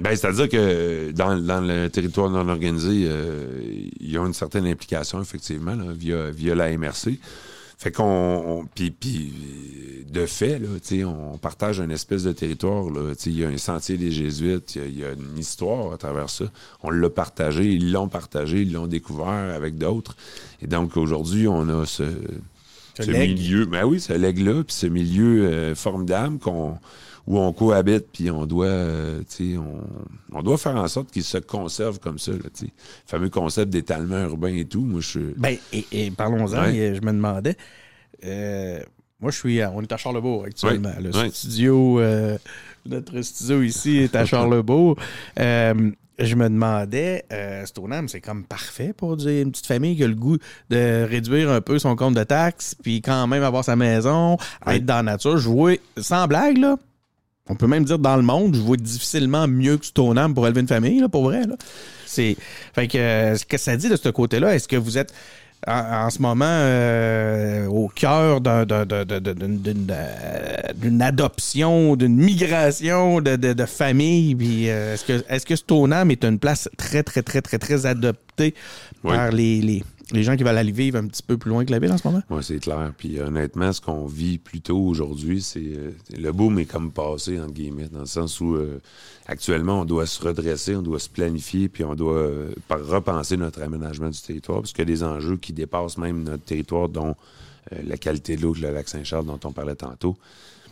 [0.00, 3.62] Ben, c'est-à-dire que dans, dans le territoire non organisé, euh,
[4.00, 7.20] ils ont une certaine implication, effectivement, via, via la MRC.
[7.84, 8.02] Fait qu'on.
[8.62, 8.94] on- Puis,
[10.10, 10.68] de fait, là,
[11.06, 12.86] on partage une espèce de territoire.
[13.26, 15.92] Il y a un sentier des Jésuites, il y a- il y, a une histoire
[15.92, 16.46] à travers ça.
[16.82, 20.16] On l'a partagé, ils l'ont partagé, ils l'ont découvert avec d'autres.
[20.62, 22.04] Et donc, aujourd'hui, on a ce,
[22.96, 23.38] Ce ce legs.
[23.38, 23.66] milieu.
[23.66, 26.78] Ben oui, ce legs-là, puis ce milieu euh, formidable qu'on
[27.26, 29.82] où on cohabite, puis on doit, euh, tu sais, on,
[30.32, 32.66] on doit faire en sorte qu'ils se conservent comme ça, là, tu sais.
[32.66, 32.70] Le
[33.06, 35.20] fameux concept d'étalement urbain et tout, moi, je.
[35.36, 36.76] Ben, et, et parlons-en, Ouais.
[36.76, 37.56] et je me demandais.
[38.24, 38.80] euh,
[39.20, 39.60] moi, je suis.
[39.62, 40.90] à- on est à Charlebourg actuellement.
[40.90, 41.30] Ouais, Le ouais.
[41.30, 41.98] studio.
[42.00, 42.36] euh,
[42.86, 44.96] notre studio ici est à Charlebourg.
[45.38, 50.04] Euh, je me demandais, euh, Stoneham, c'est comme parfait pour dire une petite famille qui
[50.04, 50.36] a le goût
[50.70, 54.84] de réduire un peu son compte de taxes, puis quand même avoir sa maison, être
[54.84, 55.38] dans la nature.
[55.38, 56.76] Je vois, sans blague, là,
[57.48, 60.62] on peut même dire dans le monde, je vois difficilement mieux que Stoneham pour élever
[60.62, 61.46] une famille, là, pour vrai.
[61.46, 61.56] Là.
[62.06, 62.36] C'est,
[62.74, 64.54] fait que, euh, qu'est-ce que ça dit de ce côté-là?
[64.54, 65.12] Est-ce que vous êtes
[65.66, 68.64] en, en ce moment euh, au cœur euh,
[70.74, 74.34] d'une adoption, d'une migration de, de, de famille?
[74.34, 77.86] Puis, euh, est-ce que, est-ce que Stoneham est une place très, très, très, très, très
[77.86, 78.54] adoptée
[79.02, 79.12] Oui.
[79.14, 81.70] par les, les, les gens qui veulent aller vivre un petit peu plus loin que
[81.70, 82.22] la ville en ce moment?
[82.30, 82.92] Oui, c'est clair.
[82.96, 87.54] Puis honnêtement, ce qu'on vit plutôt aujourd'hui, c'est euh, le boom est comme passé, entre
[87.54, 88.80] guillemets, dans le sens où euh,
[89.26, 93.62] actuellement, on doit se redresser, on doit se planifier, puis on doit euh, repenser notre
[93.62, 97.14] aménagement du territoire, parce qu'il y a des enjeux qui dépassent même notre territoire, dont
[97.72, 100.16] euh, la qualité de l'eau, le lac Saint-Charles, dont on parlait tantôt.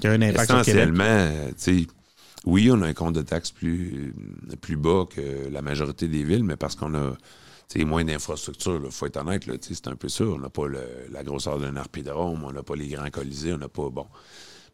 [0.00, 0.50] Qui a un impact?
[0.50, 1.86] Essentiellement, euh, tu sais,
[2.44, 4.12] oui, on a un compte de taxes plus,
[4.50, 7.16] euh, plus bas que la majorité des villes, mais parce qu'on a
[7.78, 8.80] sais, moins d'infrastructures.
[8.84, 10.24] Il faut être honnête, c'est un peu ça.
[10.24, 13.68] On n'a pas la grosseur d'un arpidrome, on n'a pas les grands colisées, on n'a
[13.68, 13.88] pas.
[13.90, 14.06] Bon.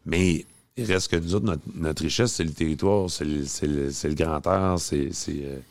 [0.05, 0.45] Mais
[0.77, 5.09] il reste que nous autres, notre, richesse, c'est le territoire, c'est le, grand air, euh,
[5.11, 5.61] c'est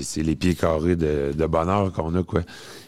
[0.00, 2.42] c'est les pieds carrés de, bonheur qu'on a, quoi.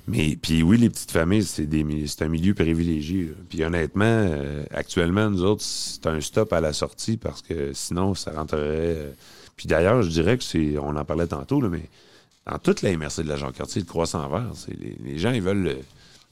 [0.07, 3.33] Mais, puis oui, les petites familles, c'est un milieu privilégié.
[3.49, 8.15] Puis honnêtement, euh, actuellement, nous autres, c'est un stop à la sortie parce que sinon,
[8.15, 8.63] ça rentrerait...
[8.63, 9.11] euh,
[9.57, 10.79] Puis d'ailleurs, je dirais que c'est...
[10.79, 11.89] On en parlait tantôt, là, mais
[12.47, 15.79] dans toute la MRC de la Jean-Cartier, le croissant vert, les, les gens, ils veulent...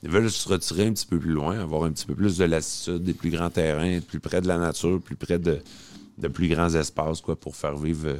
[0.04, 2.44] Ils veulent se retirer un petit peu plus loin, avoir un petit peu plus de
[2.44, 5.60] lassitude, des plus grands terrains, plus près de la nature, plus près de,
[6.18, 8.16] de plus grands espaces, quoi, pour faire vivre euh,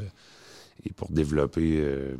[0.87, 2.14] et pour développer euh,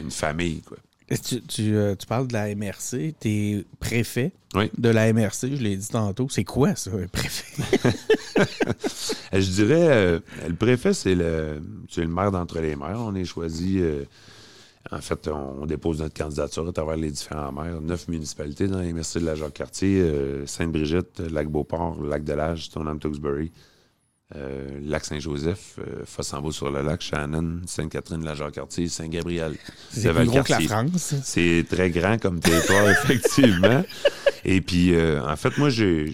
[0.00, 0.76] une famille, quoi.
[1.24, 4.68] Tu, tu, euh, tu parles de la MRC, t'es préfet Oui.
[4.76, 6.26] de la MRC, je l'ai dit tantôt.
[6.28, 7.62] C'est quoi ça, un préfet?
[9.32, 12.98] Je dirais, euh, le préfet, c'est le, c'est le maire d'entre les maires.
[12.98, 13.78] On est choisi.
[13.78, 14.02] euh,
[14.90, 17.80] en fait, on, dépose notre candidature à travers les différents maires.
[17.80, 23.50] Neuf municipalités dans les MRC de la Jacques-Cartier euh, Sainte-Brigitte, Lac-Beauport, Lac-de-Lage, Stoneham-Tewksbury,
[24.36, 29.56] euh, Lac-Saint-Joseph, euh, Fossambeau-sur-le-Lac, Shannon, Sainte-Catherine, la Jacques-Cartier, Saint-Gabriel.
[29.90, 30.60] C'est plus gros que la.
[30.60, 31.14] France.
[31.22, 33.82] C'est très grand comme territoire, effectivement.
[34.44, 36.04] Et puis, euh, en fait, moi, j'ai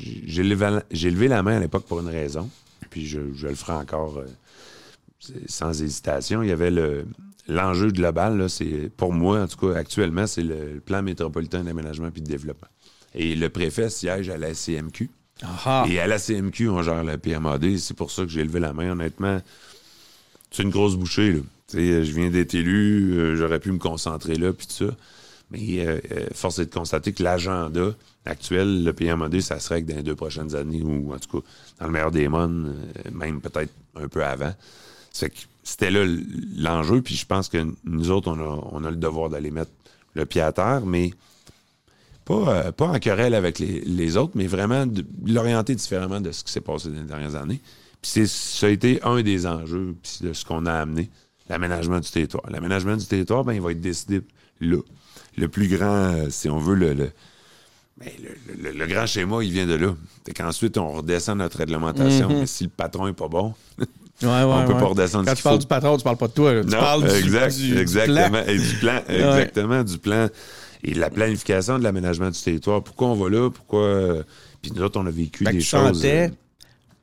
[0.42, 2.48] levé, la main à l'époque pour une raison.
[2.90, 4.26] Puis, je, je le ferai encore euh,
[5.46, 6.42] sans hésitation.
[6.42, 7.06] Il y avait le
[7.50, 12.22] l'enjeu global, c'est pour moi, en tout cas, actuellement, c'est le, plan métropolitain d'aménagement puis
[12.22, 12.68] de développement.
[13.14, 15.10] Et le préfet siège à la CMQ.
[15.88, 17.78] Et à la CMQ, on gère la PMAD.
[17.78, 19.40] C'est pour ça que j'ai levé la main, honnêtement.
[20.50, 21.40] C'est une grosse bouchée, là.
[21.72, 24.96] Je viens d'être élu, euh, j'aurais pu me concentrer là, puis tout ça.
[25.50, 29.90] Mais euh, euh, force est de constater que l'agenda actuel, le PMAD, ça serait que
[29.90, 31.46] dans les deux prochaines années, ou en tout cas,
[31.80, 32.74] dans le meilleur des mondes,
[33.06, 34.52] euh, même peut-être un peu avant.
[35.12, 36.05] C'était là
[36.57, 39.70] l'enjeu, puis je pense que nous autres, on a, on a le devoir d'aller mettre
[40.14, 41.12] le pied à terre, mais
[42.25, 46.31] pas, euh, pas en querelle avec les, les autres, mais vraiment de l'orienter différemment de
[46.33, 47.61] ce qui s'est passé dans les dernières années.
[48.03, 51.11] Puis ça a été un des enjeux puis de ce qu'on a amené,
[51.49, 52.42] l'aménagement du territoire.
[52.51, 54.23] L'aménagement du territoire, ben, il va être décidé
[54.61, 54.79] là.
[55.37, 57.11] Le plus grand, euh, si on veut, le, le,
[57.99, 59.94] ben, le- le- le grand schéma, il vient de là.
[60.27, 62.29] C'est qu'ensuite, on redescend notre réglementation.
[62.40, 63.55] Mais si le patron est pas bon,
[64.22, 64.78] ouais, ouais, on peut ouais.
[64.80, 65.61] pas redescendre Quand tu parles faut.
[65.61, 66.52] du patron, tu parles pas de toi.
[66.54, 66.61] là.
[66.62, 68.28] Tu Non, parles du, exact, du- du exactement.
[68.30, 68.44] plan.
[68.46, 70.28] Et du plan, exactement, du plan.
[70.83, 72.83] Et de la planification de l'aménagement du territoire.
[72.83, 73.50] Pourquoi on va là?
[73.50, 73.80] Pourquoi.
[73.80, 74.22] euh,
[74.62, 75.96] Puis nous autres, on a vécu Fait que des tu choses.
[75.96, 76.35] sentais, euh,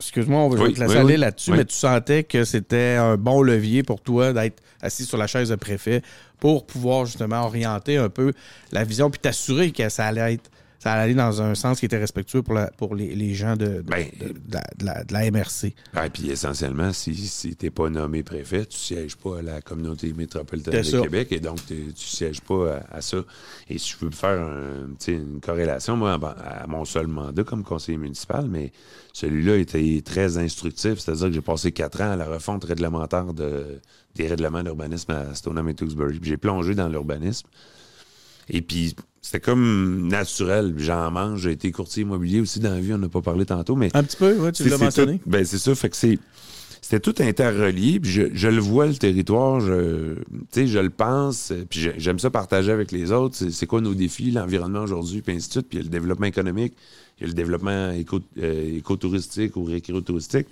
[0.00, 4.00] excuse-moi, on va Oui, oui, là-dessus, mais tu sentais que c'était un bon levier pour
[4.00, 6.02] toi d'être assis sur la chaise de préfet
[6.40, 8.32] pour pouvoir justement orienter un peu
[8.72, 10.50] la vision puis t'assurer que ça allait être
[10.88, 13.66] ça allait dans un sens qui était respectueux pour, la, pour les, les gens de,
[13.66, 15.74] de, Ben, de- de la, MRC.
[15.94, 19.60] Ah, puis essentiellement, si, si tu n'es pas nommé préfet, tu sièges pas à la
[19.60, 21.00] communauté métropolitaine de.
[21.02, 23.18] Québec et donc tu sièges pas à, à ça.
[23.68, 27.64] Et si je veux faire un, une corrélation, moi, à, à mon seul mandat comme
[27.64, 28.72] conseiller municipal, mais
[29.12, 33.80] celui-là était très instructif, c'est-à-dire que j'ai passé quatre ans à la refonte réglementaire de,
[34.14, 36.18] des règlements d'urbanisme à Stoneham et Tewksbury.
[36.22, 37.46] J'ai plongé dans l'urbanisme.
[38.50, 40.74] Et puis, c'était comme naturel.
[40.78, 41.40] J'en mange.
[41.42, 42.94] J'ai été courtier immobilier aussi dans la vie.
[42.94, 45.18] On n'a pas parlé tantôt, mais Un petit peu, ouais, tu l'as mentionné.
[45.18, 45.74] tout- ben, c'est ça.
[45.74, 46.18] Fait que c'est.
[46.80, 50.88] C'était tout interrelié, puis je, je le vois, le territoire, je, tu sais, je le
[50.88, 53.36] pense, puis j'ai- j'aime ça partager avec les autres.
[53.36, 55.66] C'est, c'est quoi nos défis, l'environnement aujourd'hui, puis ainsi de suite.
[55.68, 56.72] Puis il y a le développement économique,
[57.18, 60.46] il y a le développement éco, euh, écotouristique ou récréotouristique.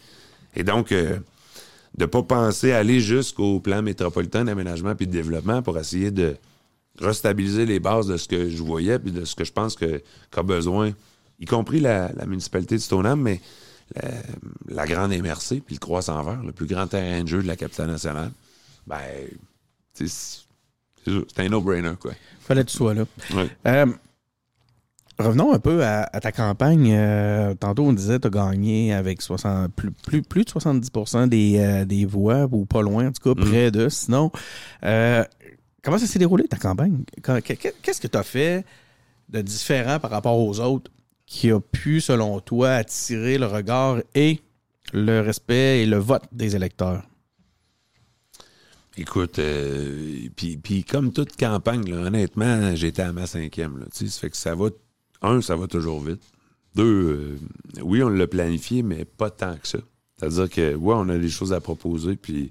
[0.55, 1.17] Et donc, euh,
[1.97, 6.11] de ne pas penser à aller jusqu'au plan métropolitain d'aménagement puis de développement pour essayer
[6.11, 6.35] de
[7.01, 10.03] restabiliser les bases de ce que je voyais puis de ce que je pense que,
[10.31, 10.93] qu'a besoin,
[11.39, 13.41] y compris la, municipalité de Stoneham, mais
[14.69, 17.57] la, grande MRC puis le Croissant Vert, le plus grand terrain de jeu de la
[17.57, 18.31] capitale nationale,
[18.87, 19.01] ben,
[19.93, 20.09] c'est,
[21.07, 22.13] c'est un no-brainer, quoi.
[22.41, 23.05] Fallait que tu sois là.
[23.67, 23.87] Euh,
[25.19, 26.93] revenons un peu à, ta campagne.
[26.93, 30.91] Euh, tantôt, on disait que tu as gagné avec 60, plus, plus, plus de 70
[31.29, 33.45] des, euh, des voix, ou pas loin, en tout cas, mm.
[33.45, 33.89] près de.
[33.89, 34.31] Sinon,
[35.87, 37.05] comment ça s'est déroulé, ta campagne?
[37.23, 38.65] Qu'est-ce que tu as fait
[39.29, 40.91] de différent par rapport aux autres
[41.27, 44.41] qui a pu, selon toi, attirer le regard et
[44.93, 47.05] le respect et le vote des électeurs?
[48.97, 53.79] Écoute, euh, puis, comme toute campagne, honnêtement, j'étais à ma cinquième.
[53.79, 54.71] Là, ça fait que ça va.
[55.23, 56.23] Un, ça va toujours vite.
[56.75, 57.39] Deux, euh,
[57.83, 59.79] oui, on l'a planifié, mais pas tant que ça.
[60.19, 62.51] C'est-à-dire que, ouais, on a des choses à proposer, puis,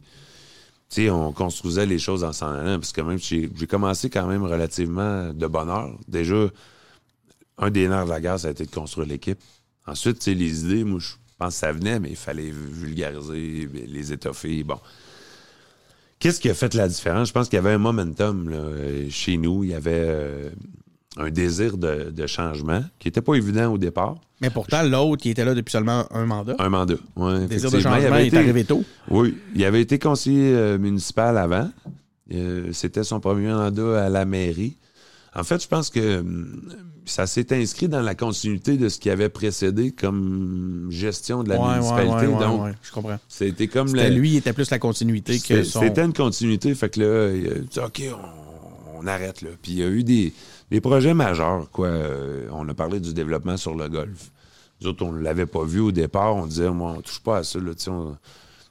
[0.90, 4.44] tu on construisait les choses en s'en allant, parce que même, j'ai commencé quand même
[4.44, 5.98] relativement de bonne heure.
[6.08, 6.48] Déjà,
[7.58, 9.40] un des nerfs de la guerre, ça a été de construire l'équipe.
[9.88, 14.64] Ensuite, les idées, moi, je pense que ça venait, mais il fallait vulgariser, les étoffer.
[14.64, 14.80] Bon.
[16.20, 17.28] Qu'est-ce qui a fait la différence?
[17.28, 18.52] Je pense qu'il y avait un momentum
[19.10, 19.64] chez nous.
[19.64, 20.50] Il y avait euh,
[21.18, 24.16] un désir de, changement qui n'était pas évident au départ.
[24.42, 26.56] Mais pourtant, l'autre, qui était là depuis seulement un mandat.
[26.60, 27.48] Un mandat, oui.
[27.48, 28.84] Désir de changement il est arrivé tôt.
[29.10, 29.38] Oui.
[29.56, 31.70] Il avait été conseiller euh, municipal avant.
[32.34, 34.76] Euh, c'était son premier mandat à la mairie.
[35.36, 36.62] En fait, je pense que hum,
[37.06, 41.60] ça s'est inscrit dans la continuité de ce qui avait précédé comme gestion de la
[41.60, 42.28] municipalité.
[42.28, 43.20] Donc, je comprends.
[43.28, 45.82] C'était comme lui, il était plus la continuité que son...
[45.82, 46.74] C'était une continuité.
[46.74, 48.02] Fait que là, OK,
[48.98, 49.50] on, arrête là.
[49.62, 50.34] Puis il y a eu des,
[50.82, 51.88] projets majeurs, quoi.
[51.88, 54.32] Euh, on a parlé du développement sur le golf.
[54.82, 56.36] Nous autres, on ne l'avait pas vu au départ.
[56.36, 57.60] On disait, moi, on touche pas à ça.
[57.60, 58.18] Là, on,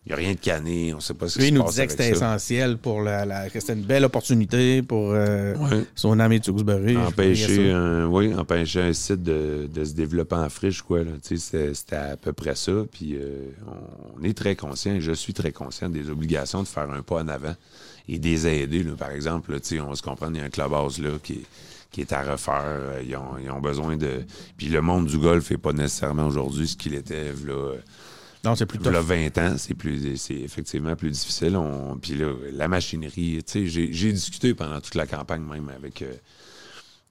[0.06, 1.50] il n'y a rien de canné, on ne sait pas ce qui se passe.
[1.50, 5.12] Lui, il nous disait que c'était essentiel pour la, que c'était une belle opportunité pour
[5.12, 5.54] euh,
[5.94, 6.98] son ami de Tewksbury.
[6.98, 11.00] Empêcher un, oui, empêcher un site de, se développer en friche, quoi.
[11.22, 12.72] C'était à peu près ça.
[12.92, 13.50] Puis euh,
[14.18, 17.28] on est très conscient, je suis très conscient des obligations de faire un pas en
[17.28, 17.54] avant
[18.06, 18.84] et des aider.
[18.98, 21.46] par exemple, on va se comprendre, il y a un clubhouse là qui est
[21.94, 23.00] qui est à refaire.
[23.06, 24.24] Ils ont, ils ont besoin de.
[24.56, 27.74] Puis le monde du golf n'est pas nécessairement aujourd'hui ce qu'il était là,
[28.44, 31.56] non, c'est plus Là, 20 ans, c'est plus c'est effectivement plus difficile.
[31.56, 36.02] On, puis là, la machinerie, tu sais, j'ai discuté pendant toute la campagne même avec,
[36.02, 36.12] euh,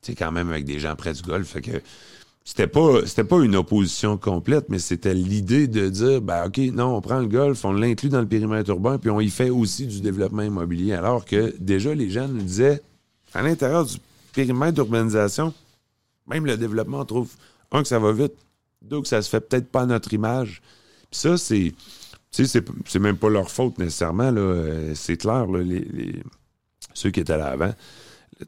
[0.03, 1.47] tu sais, quand même avec des gens près du golf.
[1.47, 1.81] Fait que
[2.45, 6.97] c'était pas, c'était pas une opposition complète, mais c'était l'idée de dire, ben OK, non,
[6.97, 9.87] on prend le golf, on l'inclut dans le périmètre urbain, puis on y fait aussi
[9.87, 10.93] du développement immobilier.
[10.93, 12.79] Alors que déjà, les gens nous disaient,
[13.33, 13.95] à l'intérieur du
[14.33, 15.53] périmètre d'urbanisation,
[16.27, 17.31] même le développement, trouve,
[17.71, 18.33] un, que ça va vite,
[18.81, 20.61] deux, que ça se fait peut-être pas à notre image
[21.13, 21.73] ça, c'est.
[22.31, 24.31] c'est même pas leur faute nécessairement.
[24.35, 26.21] Euh, c'est clair, les,
[26.93, 27.73] ceux qui étaient là avant,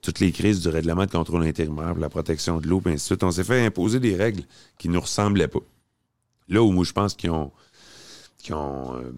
[0.01, 3.23] toutes les crises du règlement de contrôle intérimaire, la protection de l'eau, ainsi de suite,
[3.23, 4.43] on s'est fait imposer des règles
[4.77, 5.59] qui nous ressemblaient pas.
[6.49, 7.51] Là où moi, je pense qu'ils ont,
[8.45, 9.11] qui ont, euh,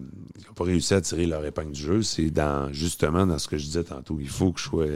[0.56, 3.66] pas réussi à tirer leur épingle du jeu, c'est dans justement dans ce que je
[3.66, 4.16] disais tantôt.
[4.18, 4.86] Il faut que je sois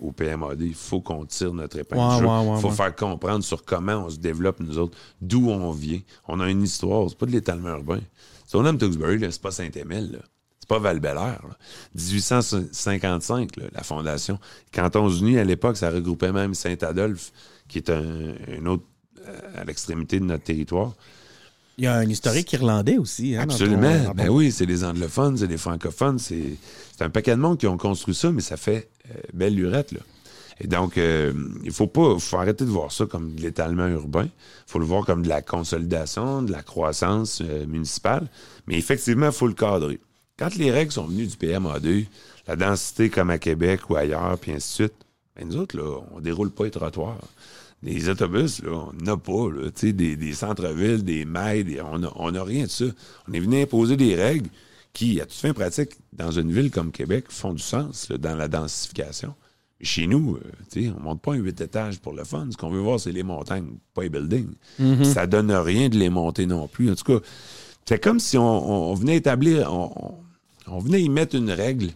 [0.00, 2.28] au PMAD, il faut qu'on tire notre épingle du jeu.
[2.54, 5.98] il faut faire comprendre sur comment on se développe, nous autres, d'où on vient.
[6.28, 7.98] On a une histoire, c'est pas de l'étalement urbain.
[8.46, 10.20] Si on aime Tewksbury, c'est pas Saint-Émile,
[10.60, 11.00] c'est pas val
[11.96, 14.38] 1855, la fondation.
[14.72, 17.32] Cantons-Unis, à l'époque, ça regroupait même Saint-Adolphe,
[17.66, 18.84] qui est un autre
[19.26, 20.94] euh, à l'extrémité de notre territoire.
[21.80, 23.34] Il y a un historique irlandais aussi.
[23.34, 24.12] Hein, Absolument.
[24.14, 26.18] ben oui, c'est les anglophones, c'est les francophones.
[26.18, 26.58] C'est
[27.00, 29.92] un paquet de monde qui ont construit ça, mais ça fait euh, belle lurette.
[29.92, 30.00] Là.
[30.60, 31.32] Et donc, euh,
[31.64, 34.24] il faut pas faut arrêter de voir ça comme de l'étalement urbain.
[34.26, 38.28] Il faut le voir comme de la consolidation, de la croissance euh, municipale.
[38.66, 40.00] Mais effectivement, il faut le cadrer.
[40.38, 42.04] Quand les règles sont venues du PMA2,
[42.46, 44.94] la densité comme à Québec ou ailleurs, puis ainsi de suite,
[45.34, 47.16] ben nous autres, là, on déroule pas les trottoirs
[47.82, 51.80] des autobus, là, on n'a pas, là, des, des centres-villes, des mailles,
[52.16, 52.84] on n'a rien de ça.
[53.28, 54.50] On est venu imposer des règles
[54.92, 58.48] qui, à toute fin pratique, dans une ville comme Québec, font du sens dans la
[58.48, 59.34] densification.
[59.80, 62.48] chez nous, euh, on ne monte pas un huit étages pour le fun.
[62.50, 64.52] Ce qu'on veut voir, c'est les montagnes, pas les buildings.
[64.78, 65.04] Mm-hmm.
[65.04, 66.90] Ça donne rien de les monter non plus.
[66.90, 67.26] En tout cas,
[67.86, 71.88] c'est comme si on, venait établir, on, venait y mettre une règle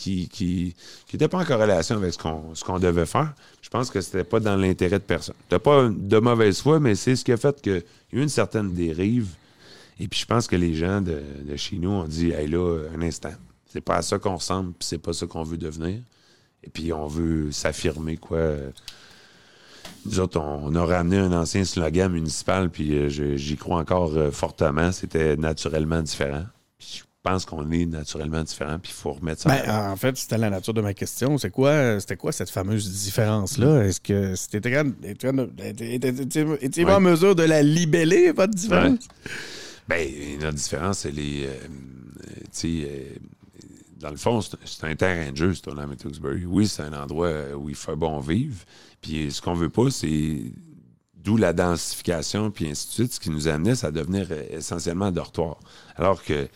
[0.00, 0.74] qui
[1.12, 3.34] n'était pas en corrélation avec ce qu'on devait faire.
[3.62, 5.34] Je pense que c'était pas dans l'intérêt de personne.
[5.42, 8.22] C'était pas de mauvaise foi, mais c'est ce qui a fait qu'il y a eu
[8.22, 9.28] une certaine dérive.
[9.98, 11.22] Et puis je pense que les gens de,
[11.56, 13.32] chez nous ont dit Hey là, un instant,
[13.66, 16.00] c'est pas à ça qu'on ressemble, puis c'est pas ça qu'on veut devenir.
[16.64, 18.54] Et puis on veut s'affirmer, quoi.
[20.06, 24.30] Nous autres, on, a ramené un ancien slogan municipal, puis euh, j'y crois encore euh,
[24.30, 24.92] fortement.
[24.92, 26.44] C'était naturellement différent.
[27.22, 29.50] Pense qu'on est naturellement différent, puis il faut remettre ça.
[29.50, 31.36] Ben, en fait, c'était la nature de ma question.
[31.36, 33.84] C'est quoi, c'était quoi cette fameuse différence-là?
[33.84, 34.84] Est-ce que c'était en
[37.00, 39.06] mesure de la libeller, votre différence?
[39.86, 40.08] Ben,
[40.40, 41.46] notre différence, elle est.
[41.46, 41.58] euh,
[42.44, 43.04] tu sais, euh,
[43.98, 46.46] dans le fond, c'est c'est un terrain de jeu, ce tournament à Tewksbury.
[46.46, 48.56] Oui, c'est un endroit où il fait bon vivre.
[49.02, 50.38] Puis ce qu'on veut pas, c'est.
[51.16, 55.06] D'où la densification, puis ainsi de suite, ce qui nous amenait, c'est à devenir essentiellement
[55.06, 55.58] un dortoir.
[55.96, 56.48] Alors que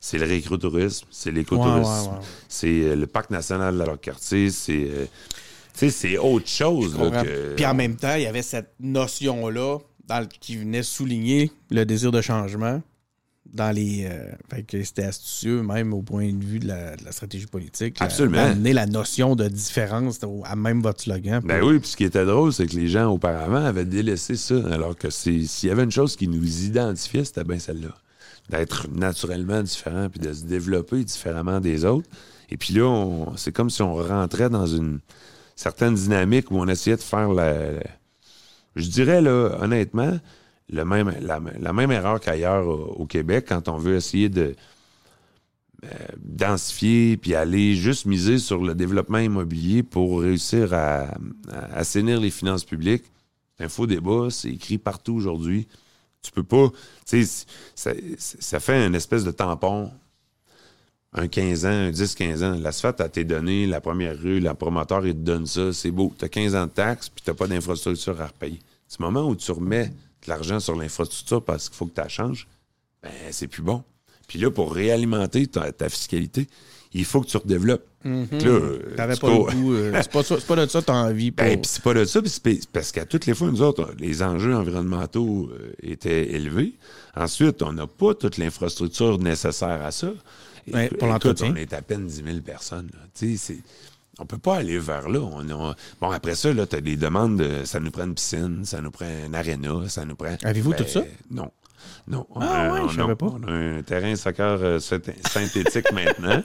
[0.00, 2.24] c'est le récrotourisme, c'est l'écotourisme, Ouais, ouais, ouais.
[2.48, 4.88] c'est euh, le parc national de la quartier c'est.
[4.90, 5.06] euh,
[5.74, 6.96] c'est autre chose.
[6.98, 7.22] là, comprends.
[7.24, 11.50] que- Puis en même temps, il y avait cette notion-là dans le- qui venait souligner
[11.70, 12.82] le désir de changement
[13.52, 14.06] dans les.
[14.10, 17.46] euh, fait que c'était astucieux, même au point de vue de la, de la stratégie
[17.46, 17.98] politique.
[18.00, 18.36] là, Absolument.
[18.48, 21.42] D'amener la notion de différence au- à même votre slogan.
[21.44, 24.54] Ben oui, puis ce qui était drôle, c'est que les gens auparavant avaient délaissé ça,
[24.72, 27.94] alors que s'il y avait une chose qui nous identifiait, c'était bien celle-là.
[28.48, 32.08] D'être naturellement différent, puis de se développer différemment des autres.
[32.50, 34.98] Et puis là, c'est comme si on rentrait dans une
[35.54, 37.54] certaine dynamique où on essayait de faire la...
[38.74, 40.18] je dirais, là, honnêtement,
[40.68, 44.54] le même, la, même erreur qu'ailleurs au, Québec, quand on veut essayer de
[45.84, 51.06] euh, densifier puis aller juste miser sur le développement immobilier pour réussir à,
[51.50, 53.04] à assainir les finances publiques.
[53.56, 55.68] C'est un faux débat, c'est écrit partout aujourd'hui.
[56.22, 56.70] Tu peux pas.
[57.06, 57.46] Tu sais,
[58.16, 59.90] ça, fait une espèce de tampon.
[61.12, 62.58] Un 15 ans, un 10-15 ans.
[62.60, 66.14] L'asphalte a été donné, la première rue, la promoteur, il te donne ça, c'est beau.
[66.16, 68.60] Tu as 15 ans de taxes, puis tu n'as pas d'infrastructure à repayer.
[68.98, 72.08] Le moment où tu remets de l'argent sur l'infrastructure parce qu'il faut que tu la
[72.08, 72.46] changes,
[73.02, 73.82] ben, c'est plus bon.
[74.28, 76.46] Puis là, pour réalimenter ta fiscalité,
[76.92, 77.84] il faut que tu redéveloppes.
[78.04, 78.28] Là, Mhm.
[78.96, 79.74] T'avais pas le goût.
[79.74, 80.10] euh, c'est
[80.46, 81.30] pas, de ça que t'as envie.
[81.30, 81.44] Pour...
[81.46, 82.20] ben, puis c'est pas de ça,
[82.72, 86.72] parce qu'à toutes les fois, nous autres, les enjeux environnementaux euh, étaient élevés.
[87.14, 90.12] Ensuite, on n'a pas toute l'infrastructure nécessaire à ça.
[90.66, 91.50] Et- Ouais, pour l'entretien.
[91.52, 92.90] On est à peine 10 000 personnes.
[93.14, 93.62] Tu sais, c'est-
[94.18, 95.18] on peut pas aller vers là.
[95.20, 98.64] On, on- bon, après ça, tu as des demandes de ça nous prend une piscine,
[98.64, 100.36] ça nous prend un aréna, ça nous prend.
[100.42, 101.02] Avez-vous tout ça?
[101.30, 101.50] Non.
[102.06, 102.26] Non.
[102.30, 103.16] On Ah on- je savais non.
[103.16, 103.26] pas.
[103.26, 106.42] On a un terrain soccer euh, synthétique maintenant,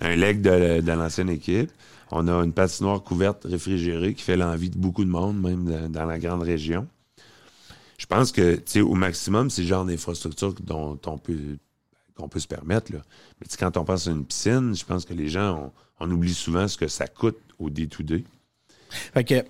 [0.00, 1.70] un leg de, de l'ancienne équipe.
[2.10, 5.88] On a une patinoire couverte réfrigérée qui fait l'envie de beaucoup de monde, même dans,
[5.88, 6.86] dans la grande région.
[7.98, 11.56] Je pense que, tu sais, au maximum, c'est le genre d'infrastructure dont on peut
[12.14, 12.92] qu'on peut se permettre.
[12.92, 12.98] Là.
[13.40, 16.34] Mais quand on pense à une piscine, je pense que les gens, on, on oublie
[16.34, 18.24] souvent ce que ça coûte au day-to-day.
[18.90, 19.42] Fait que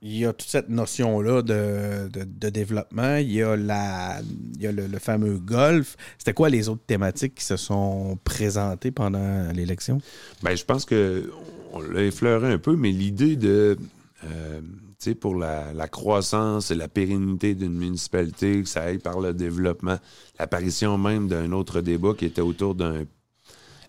[0.00, 3.16] il y a toute cette notion-là de, de- développement.
[3.16, 4.20] Il y a, la,
[4.54, 5.96] il y a le, fameux golf.
[6.18, 10.00] C'était quoi les autres thématiques qui se sont présentées pendant l'élection?
[10.42, 11.32] Ben, je pense que
[11.72, 13.76] on l'a effleuré un peu, mais l'idée de,
[14.24, 14.66] euh, tu
[14.98, 19.34] sais, pour la, la croissance et la pérennité d'une municipalité, que ça aille par le
[19.34, 19.98] développement,
[20.38, 23.04] l'apparition même d'un autre débat qui était autour d'un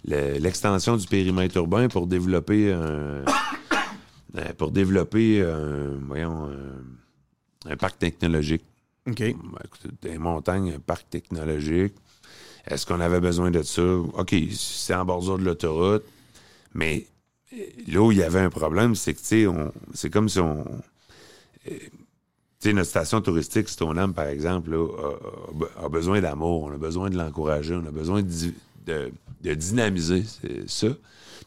[0.06, 3.24] le- l'extension du périmètre urbain pour développer un,
[4.38, 8.64] euh, pour développer un, voyons, un, un parc technologique.
[9.08, 9.24] OK.
[10.02, 11.94] Des montagnes, un parc technologique.
[12.68, 13.84] Est-ce qu'on avait besoin de ça?
[13.84, 16.04] OK, c'est en bordure de l'autoroute.
[16.74, 17.08] Mais
[17.54, 19.48] euh, là où il y avait un problème, c'est que, tu sais,
[19.94, 20.66] c'est comme si on.
[21.68, 21.78] euh,
[22.62, 24.86] Tu sais, notre station touristique, Stoneham, par exemple, là,
[25.84, 28.30] a, besoin d'amour, on a besoin de l'encourager, on a besoin de,
[28.86, 29.12] de-
[29.42, 30.24] de dynamiser
[30.68, 30.88] ça.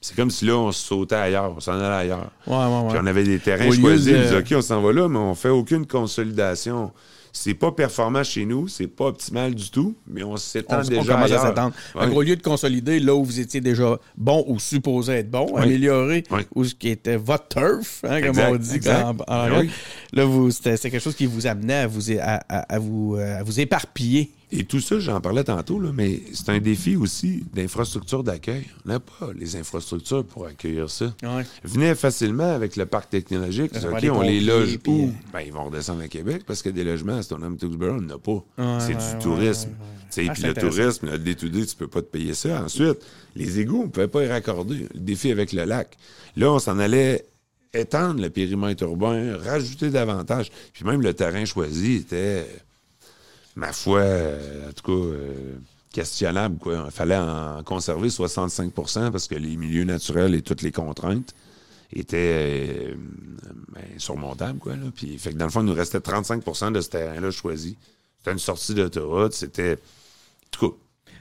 [0.04, 2.30] C'est comme si là, on se sautait ailleurs, on s'en allait ailleurs.
[2.46, 4.06] Ouais, ouais, Puis on avait des terrains Au choisis.
[4.12, 6.90] de- on disait, OK, on s'en va là, mais on fait aucune consolidation.
[7.34, 10.88] C'est pas performant chez nous, c'est pas optimal du tout, mais on s'étend On, on
[10.88, 11.44] déjà commence ailleurs.
[11.44, 11.74] à s'attendre.
[11.94, 12.06] Ouais.
[12.14, 15.62] Au lieu de consolider là où vous étiez déjà bon ou supposé être bon, Oui.
[15.62, 16.42] améliorer Oui.
[16.54, 19.70] où ce qui était votre turf, hein, comme on dit en- en oui.
[20.12, 23.16] Là, vous, c'était, c'était quelque chose qui vous amenait à vous, à, à- à vous,
[23.16, 24.30] euh, à vous éparpiller.
[24.54, 28.66] Et tout ça, j'en parlais tantôt, là, mais c'est un défi aussi d'infrastructure d'accueil.
[28.84, 31.14] On n'a pas les infrastructures pour accueillir ça.
[31.22, 31.46] Ouais.
[31.64, 33.72] Venez facilement avec le parc technologique.
[33.72, 35.06] Ça OK, prend des on les loge puis, où?
[35.06, 38.14] euh, Ben, ils vont redescendre à Québec parce que des logements à Stoneham on n'en
[38.14, 38.32] a pas.
[38.32, 39.70] Ouais, c'est ouais, du tourisme.
[39.80, 42.62] Ah, Puis le tourisme, le day-to-day, tu peux pas te payer ça.
[42.62, 42.98] Ensuite,
[43.34, 44.86] les égouts, on ne pouvait pas y raccorder.
[44.92, 45.96] Le défi avec le lac.
[46.36, 47.24] Là, on s'en allait
[47.72, 50.50] étendre le périmètre urbain, rajouter davantage.
[50.74, 52.46] Puis même le terrain choisi était,
[53.56, 55.54] ma foi, euh, en tout cas, euh,
[55.92, 56.58] questionnable.
[56.58, 56.82] Quoi.
[56.86, 61.34] Il fallait en conserver 65% parce que les milieux naturels et toutes les contraintes
[61.94, 62.16] étaient
[62.92, 62.94] euh,
[63.74, 64.58] ben, surmontables.
[64.58, 64.86] Quoi, là.
[64.94, 67.76] Puis, fait que dans le fond, il nous restait 35% de ce terrain-là choisi.
[68.18, 69.32] C'était une sortie d'autoroute.
[69.34, 69.74] C'était.
[69.74, 70.76] En tout cas,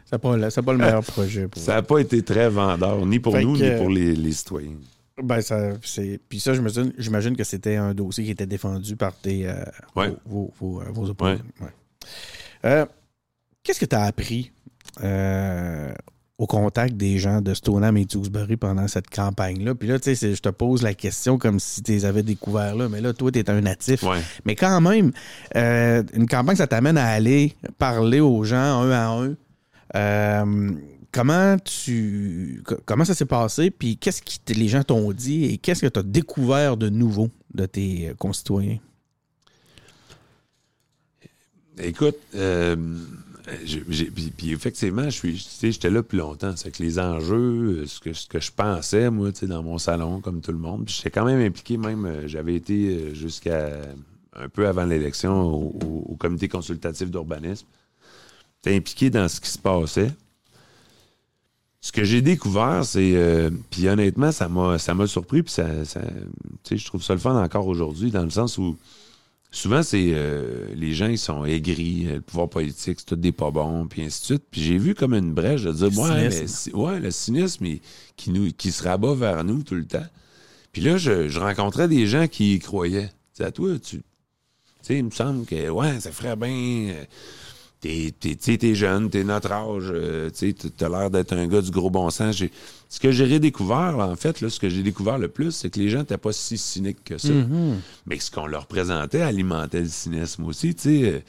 [0.05, 1.47] C'est pas, le- c'est pas le meilleur projet.
[1.47, 4.15] Pour ça n'a pas été très vendeur, ni pour Fait nous, que- ni pour les,
[4.15, 4.75] les citoyens.
[5.21, 6.19] Ben, ça, c'est...
[6.29, 9.63] Puis ça, j'imagine, j'imagine que c'était un dossier qui était défendu par tes, euh,
[9.95, 10.09] Ouais.
[10.25, 11.31] vos, vos, vos, euh, vos opposants.
[11.33, 11.65] Ouais.
[11.65, 11.73] Ouais.
[12.65, 12.85] Euh,
[13.63, 14.51] qu'est-ce que tu as appris
[15.03, 15.91] euh,
[16.37, 19.75] au contact des gens de Stoneham et Tewksbury pendant cette campagne-là?
[19.75, 22.75] Puis là, tu sais, je te pose la question comme si tu les avais découverts
[22.75, 24.03] là, mais là, toi, tu es un natif.
[24.03, 24.19] Ouais.
[24.45, 25.11] Mais quand même,
[25.55, 29.07] euh, une campagne, ça t'amène à aller parler aux gens un à
[29.95, 30.75] un.
[31.13, 33.69] Comment tu co- comment ça s'est passé?
[33.69, 37.27] Puis qu'est-ce que les gens t'ont dit et qu'est-ce que tu as découvert de nouveau
[37.53, 38.77] de tes concitoyens?
[41.79, 42.75] Écoute, euh,
[44.37, 46.53] puis, effectivement, je suis, j'étais là plus longtemps.
[46.55, 50.51] C'est que les enjeux, euh, ce que, je pensais, moi, dans mon salon, comme tout
[50.51, 53.69] le monde, j'étais quand même impliqué, même, euh, j'avais été jusqu'à
[54.33, 57.65] un peu avant l'élection au, comité consultatif d'urbanisme.
[58.63, 60.11] J'étais impliqué dans ce qui se passait.
[61.81, 63.49] Ce que j'ai découvert, c'est.
[63.71, 65.41] puis honnêtement, ça m'a, ça m'a surpris.
[65.41, 66.01] Puis ça, ça-
[66.69, 68.77] je trouve ça le fun encore aujourd'hui, dans le sens où
[69.51, 70.11] souvent, c'est.
[70.13, 72.07] euh, les gens, ils sont aigris.
[72.07, 74.43] euh, Le pouvoir politique, c'est tout des pas bons, puis ainsi de suite.
[74.49, 77.65] Puis j'ai vu comme une brèche de dire, Le ouais, mais si- ouais, le cynisme
[77.65, 77.81] il-
[78.15, 80.05] qui, nous, qui se rabat vers nous tout le temps.
[80.71, 83.09] Puis là, je, je rencontrais des gens qui y croyaient.
[83.35, 83.97] Tu à toi, tu.
[83.97, 84.03] Tu
[84.83, 86.95] sais, il me semble que, ouais, ça ferait bien.
[87.81, 91.71] T'es, t'es, t'es jeune, t'es notre âge, euh, tu t'as l'air d'être un gars du
[91.71, 92.37] gros bon sens.
[92.37, 92.51] J'ai-
[92.89, 95.79] Ce que j'ai redécouvert, en fait, là, ce que j'ai découvert le plus, c'est que
[95.79, 97.29] les gens n'étaient pas si cyniques que ça.
[98.05, 101.11] Mais que ce qu'on leur présentait alimentait le cynisme aussi, tu sais.
[101.13, 101.19] euh,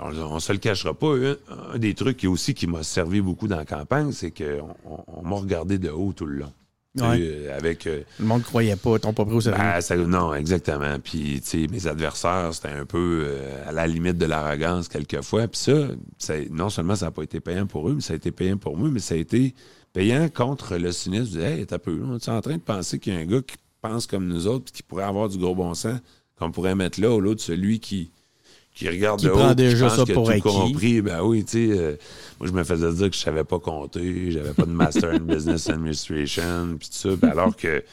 [0.00, 1.14] On, on se le cachera pas.
[1.14, 1.36] Un,
[1.74, 5.04] un des trucs qui aussi qui m'a servi beaucoup dans la campagne, c'est qu'on on,
[5.06, 6.52] on m'a regardé de haut tout le long.
[7.00, 7.18] Ouais.
[7.20, 10.32] euh, avec euh, le monde croyait pas t'ont pas pris au sérieux ben, ça- non,
[10.32, 10.98] exactement.
[11.02, 15.48] Puis, tu sais, mes adversaires, c'était un peu euh, à la limite de l'arrogance quelquefois.
[15.48, 15.88] Puis ça,
[16.18, 18.56] ça- non seulement ça n'a pas été payant pour eux, mais ça a été payant
[18.58, 19.54] pour moi, mais ça a été
[19.92, 21.34] payant contre le cynisme.
[21.34, 23.42] Je hey, t'as peu, on est en train de penser qu'il y a un gars
[23.42, 25.98] qui pense comme nous autres, puis qui pourrait avoir du gros bon sens,
[26.38, 28.12] qu'on pourrait mettre là, au lieu de celui qui,
[28.74, 31.00] qui regarde Qui de haut, prend qui déjà pense ça a pour tout compris.
[31.00, 31.96] Ben oui, tu sais, euh,
[32.40, 35.20] moi, je me faisais dire que je savais pas compter, j'avais pas de master in
[35.20, 37.16] business administration, puis tout ça.
[37.16, 37.84] Ben, alors que, tu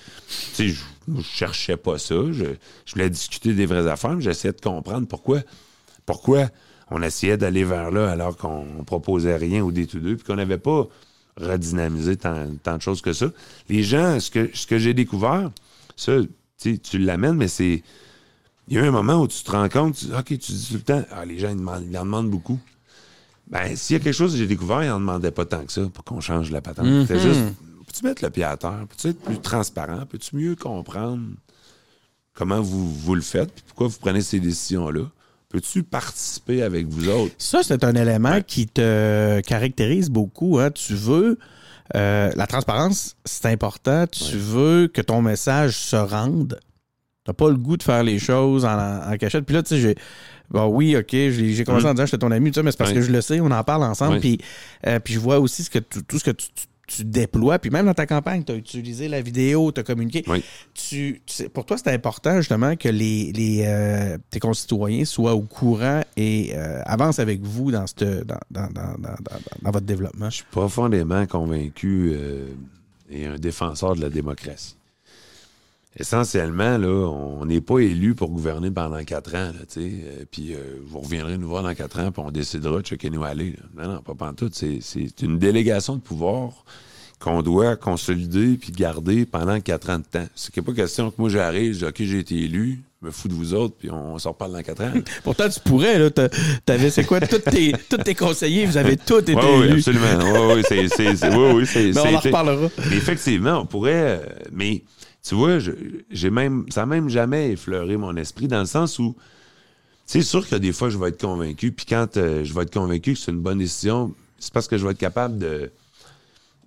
[0.53, 2.15] sais, je, je cherchais pas ça.
[2.31, 2.45] Je,
[2.85, 5.41] je voulais discuter des vraies affaires, mais j'essayais de comprendre pourquoi,
[6.05, 6.49] pourquoi
[6.89, 10.87] on essayait d'aller vers là alors qu'on proposait rien au D2 puis qu'on n'avait pas
[11.37, 13.27] redynamisé tant, tant de choses que ça.
[13.69, 15.51] Les gens, ce que, ce que j'ai découvert,
[15.95, 16.17] ça,
[16.57, 17.83] tu l'amènes, mais c'est.
[18.67, 20.73] Il y a un moment où tu te rends compte, tu, OK, tu dis tout
[20.75, 22.59] le temps, ah, les gens, ils, demandent, ils en demandent beaucoup.
[23.47, 25.71] Ben, s'il y a quelque chose que j'ai découvert, ils n'en demandaient pas tant que
[25.73, 26.85] ça pour qu'on change la patente.
[27.07, 27.41] C'est juste,
[27.85, 28.85] peux-tu mettre le pied à terre?
[28.89, 30.05] Peux-tu être plus transparent?
[30.09, 31.21] Peux-tu mieux comprendre
[32.33, 33.51] comment vous, vous le faites?
[33.51, 35.03] Puis pourquoi vous prenez ces décisions-là?
[35.49, 37.33] Peux-tu participer avec vous autres?
[37.37, 40.59] Ça, c'est un élément qui te caractérise beaucoup.
[40.59, 40.71] Hein.
[40.71, 41.37] Tu veux.
[41.95, 44.07] euh, la transparence, c'est important.
[44.07, 46.57] Tu veux que ton message se rende.
[47.23, 49.45] T'as pas le goût de faire les choses en, en cachette.
[49.45, 49.95] Puis là, tu sais, j'ai.
[50.49, 51.89] Bon, oui, OK, j'ai commencé Mm.
[51.89, 53.63] en disant que j'étais ton ami, mais c'est parce que je le sais, on en
[53.63, 54.19] parle ensemble.
[54.19, 54.37] Puis,
[54.87, 57.57] euh, puis je vois aussi ce que tu- tout ce que tu, tu- tu déploies.
[57.59, 60.25] Puis même dans ta campagne, tu as utilisé la vidéo, tu as communiqué.
[60.27, 60.43] Oui.
[60.73, 65.33] Tu, tu sais, pour toi, c'est important justement que les, les, euh, tes concitoyens soient
[65.35, 70.29] au courant et euh, avancent avec vous dans, cette, dans, dans, dans, votre développement.
[70.29, 72.13] Je suis profondément convaincu
[73.09, 74.75] et un défenseur de la démocratie.
[75.97, 79.91] Essentiellement, là, on n'est pas élu pour gouverner pendant quatre ans, là, tu sais.
[80.05, 83.09] euh, puis euh, vous reviendrez nous voir dans quatre ans, puis on décidera de checker
[83.09, 83.57] nous aller.
[83.75, 83.83] là.
[83.87, 84.55] Non, non, pas pantoute.
[84.55, 86.63] C'est, c'est une délégation de pouvoir
[87.19, 90.25] qu'on doit consolider puis garder pendant quatre ans de temps.
[90.55, 93.11] N'y a pas question que moi j'arrive, je dis, OK, j'ai été élu, je me
[93.11, 94.93] fous de vous autres, puis on, s'en reparle dans quatre ans.
[95.25, 96.09] Pourtant, tu pourrais, là.
[96.65, 97.73] T'avais, c'est quoi, tous tes,
[98.03, 99.79] tes conseillers, vous avez tous été Oui, oui, élus.
[99.79, 100.05] absolument.
[100.23, 102.69] Oui, oui, c'est, c'est, c'est- oui, Mais on en reparlera.
[102.89, 104.21] Mais effectivement, on pourrait.
[104.21, 104.83] euh, mais
[105.23, 105.59] tu vois,
[106.09, 109.15] j'ai même, ça n'a même jamais effleuré mon esprit dans le sens où
[110.05, 111.71] c'est sûr que des fois, je vais être convaincu.
[111.71, 114.77] Puis quand euh, je vais être convaincu que c'est une bonne décision, c'est parce que
[114.77, 115.71] je vais être capable de,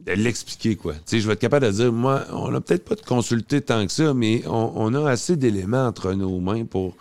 [0.06, 0.94] l'expliquer, quoi.
[0.94, 3.60] Tu sais, je vais être capable de dire, moi, on n'a peut-être pas de consulté
[3.60, 6.94] tant que ça, mais on, a assez d'éléments entre nos mains pour,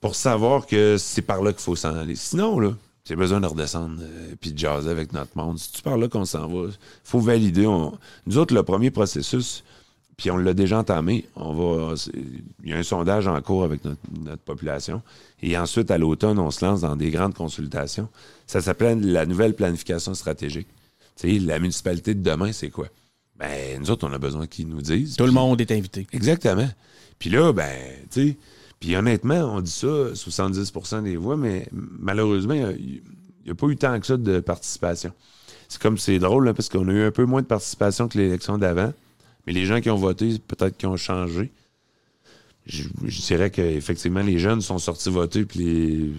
[0.00, 2.16] pour savoir que c'est par là qu'il faut s'en aller.
[2.16, 2.72] Sinon, là,
[3.04, 5.58] j'ai besoin de redescendre euh, puis de jaser avec notre monde.
[5.58, 6.68] C'est par là qu'on s'en va.
[7.04, 7.66] Faut valider.
[7.66, 7.96] On-
[8.26, 9.64] Nous autres, le premier processus,
[10.16, 11.26] puis on l'a déjà entamé.
[11.36, 11.94] On va,
[12.64, 15.02] il y a un sondage en cours avec notre, notre population.
[15.42, 18.08] Et ensuite, à l'automne, on se lance dans des grandes consultations.
[18.46, 20.68] Ça s'appelle la nouvelle planification stratégique.
[21.16, 22.88] Sais, la municipalité de demain, c'est quoi?
[23.38, 25.16] Ben, nous autres, on a besoin qu'ils nous disent.
[25.16, 26.06] Tout le monde est invité.
[26.12, 26.68] Exactement.
[27.18, 27.72] Puis là, ben,
[28.10, 28.36] tu sais,
[28.80, 33.02] puis honnêtement, on dit ça, 70% des voix, mais malheureusement, il
[33.44, 35.12] n'y a, pas eu tant que ça de participation.
[35.68, 38.18] C'est comme c'est drôle, là, parce qu'on a eu un peu moins de participation que
[38.18, 38.92] l'élection d'avant,
[39.46, 41.52] mais les gens qui ont voté, peut-être qu'ils ont changé.
[42.66, 46.12] Je, je dirais qu'effectivement, les jeunes sont sortis voter, puis les,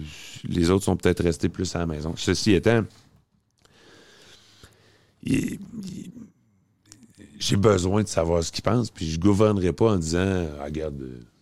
[0.44, 2.14] les autres sont peut-être restés plus à la maison.
[2.16, 2.84] Ceci étant,
[7.38, 10.96] j'ai besoin de savoir ce qu'ils pensent, puis je gouvernerai pas en disant Ah, regarde,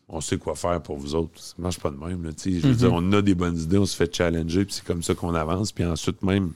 [0.08, 1.40] on sait quoi faire pour vous autres.
[1.40, 2.24] Ça marche pas de même.
[2.24, 4.84] Là, je veux dire, on a des bonnes idées, on se fait challenger, puis c'est
[4.84, 6.52] comme ça qu'on avance, puis ensuite même.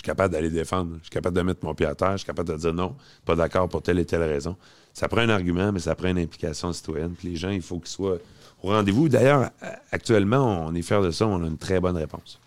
[0.00, 0.92] Je suis capable d'aller défendre.
[1.00, 2.12] Je suis capable de mettre mon pied à terre.
[2.12, 2.96] Je suis capable de dire non,
[3.26, 4.56] pas d'accord pour telle et telle raison.
[4.94, 7.12] Ça prend un argument, mais ça prend une implication citoyenne.
[7.18, 8.16] Puis les gens, il faut qu'ils soient
[8.62, 9.10] au rendez-vous.
[9.10, 9.50] D'ailleurs,
[9.92, 11.26] actuellement, on est fiers de ça.
[11.26, 12.40] On a une très bonne réponse.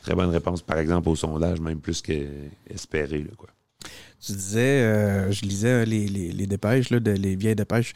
[0.00, 3.18] Très bonne réponse, par exemple, au sondage, même plus qu'espéré.
[3.18, 3.48] là, quoi.
[4.24, 7.94] Tu disais, euh, je lisais euh, les, les, les dépêches, là, de, les vieilles dépêches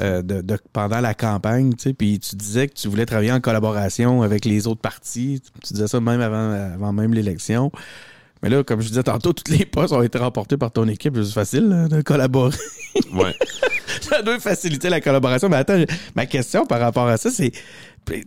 [0.00, 3.30] euh, de, de- pendant la campagne, tu sais, puis tu disais que tu voulais travailler
[3.30, 5.40] en collaboration avec les autres partis.
[5.62, 7.70] Tu disais ça même avant, avant même l'élection.
[8.42, 11.16] Mais là, comme je disais tantôt, tous les postes ont été remportés par ton équipe.
[11.22, 12.56] C'est facile là, de collaborer.
[13.14, 13.34] Ouais.
[14.02, 15.48] ça doit faciliter la collaboration.
[15.48, 15.80] Mais attends,
[16.16, 17.52] ma question par rapport à ça, c'est
[18.04, 18.24] plus-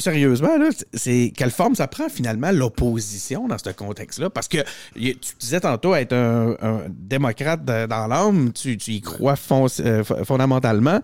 [0.00, 4.30] sérieusement, là, c'est quelle forme ça prend finalement l'opposition dans ce contexte-là?
[4.30, 4.58] Parce que
[4.94, 9.34] tu disais tantôt être un, un démocrate de- dans l'âme, tu, tu y crois
[9.80, 11.00] euh, fondamentalement.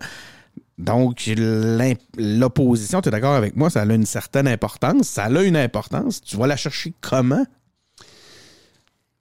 [0.77, 1.29] Donc,
[2.17, 5.07] l'opposition, tu es d'accord avec moi, ça a une certaine importance.
[5.07, 6.21] Ça a une importance.
[6.21, 7.45] Tu vas la chercher comment?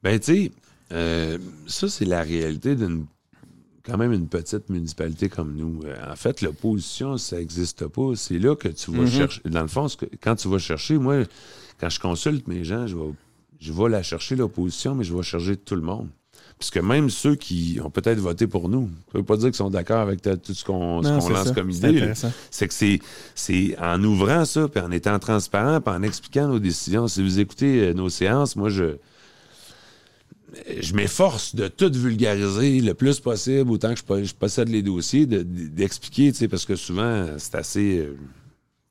[0.06, 0.52] Ben, tu sais,
[0.92, 1.36] euh,
[1.66, 3.06] ça, c'est la réalité d'une
[3.84, 5.80] quand même une petite municipalité comme nous.
[5.84, 8.12] Euh, en fait, l'opposition, ça n'existe pas.
[8.16, 9.40] C'est là que tu vas chercher.
[9.44, 11.22] Dans le fond, que- quand tu vas chercher, moi,
[11.80, 13.12] quand je consulte mes gens, je vais,
[13.60, 16.08] je vais la chercher, l'opposition, mais je vais chercher tout le monde.
[16.58, 19.54] Parce que même ceux qui ont peut-être voté pour nous, ça veut pas dire qu'ils
[19.56, 21.54] sont d'accord avec tout ce qu'on lance ça.
[21.54, 22.00] comme idée.
[22.50, 22.98] C'est que c'est,
[23.34, 27.08] c'est en ouvrant ça, puis en étant transparent, puis en expliquant nos décisions.
[27.08, 28.96] Si vous écoutez euh, nos séances, moi, je,
[30.80, 34.82] je m'efforce de tout vulgariser le plus possible, autant que je, po- je possède les
[34.82, 37.98] dossiers, de- d'expliquer, tu sais, parce que souvent, c'est assez.
[37.98, 38.16] euh,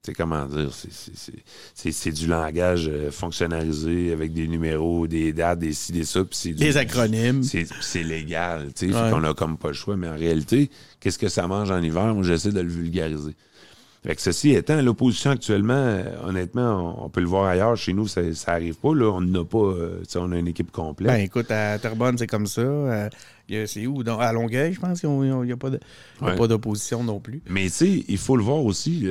[0.03, 1.43] tu sais, comment dire, c'est- c'est- c'est-
[1.73, 6.21] c'est c'est du langage euh, fonctionnalisé avec des numéros, des dates, des ci, des ça,
[6.31, 7.41] c'est du- Des acronymes.
[7.41, 9.09] c'est c'est légal, tu sais, Ouais.
[9.09, 12.13] qu'on a comme pas le choix, mais en réalité, qu'est-ce que ça mange en hiver?
[12.13, 13.33] Moi, j'essaie de le vulgariser.
[14.05, 17.75] Fait que ceci étant, l'opposition actuellement, euh, honnêtement, on, on peut le voir ailleurs.
[17.75, 18.93] Chez nous, ça, ça arrive pas.
[18.93, 21.07] Là, on n'a pas, euh, on a une équipe complète.
[21.11, 22.61] Ben écoute, à Terrebonne, c'est comme ça.
[22.61, 23.09] Euh,
[23.65, 24.03] c'est où?
[24.19, 25.79] À Longueuil, je pense qu'il n'y a pas de-
[26.21, 26.47] Ouais.
[26.47, 27.41] d'opposition non plus.
[27.49, 29.07] Mais tu sais, il faut le voir aussi.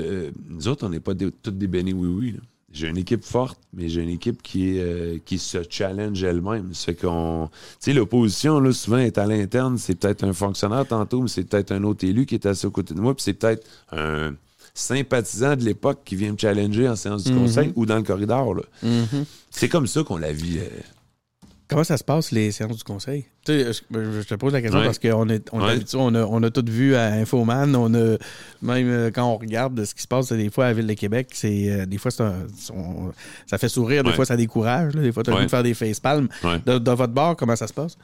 [0.48, 2.36] nous autres, on n'est pas des- toutes des bénis oui-oui.
[2.72, 6.74] J'ai une équipe forte, mais j'ai une équipe qui, euh, qui se challenge elle-même.
[6.74, 7.48] Fait qu'on.
[7.52, 9.78] Tu sais, l'opposition, là, souvent, est à l'interne.
[9.78, 12.70] C'est peut-être un fonctionnaire tantôt, mais c'est peut-être un autre élu qui est assis à
[12.70, 14.34] côté de moi, puis c'est peut-être un
[14.74, 18.54] sympathisant de l'époque qui vient me challenger en séance du conseil ou dans le corridor.
[18.54, 18.62] là.
[19.50, 20.58] C'est comme ça qu'on la vit.
[20.58, 20.68] euh,
[21.66, 23.24] Comment ça se passe, les séances du conseil?
[23.46, 24.84] Tu sais, je, je te pose la question Ouais.
[24.84, 25.70] parce qu'on est, on est Ouais.
[25.72, 28.16] habitué, on a, on a tout vu à Infoman, on a,
[28.60, 30.92] même euh, quand on regarde ce qui se passe des fois à la Ville de
[30.92, 33.12] Québec, c'est euh, des fois c'est un- on-
[33.46, 34.14] ça fait sourire, des Ouais.
[34.14, 35.38] fois ça décourage, là, des fois tu as Ouais.
[35.38, 36.28] envie de faire des facepalms.
[36.44, 36.60] Ouais.
[36.66, 37.96] De, de votre bord, comment ça se passe?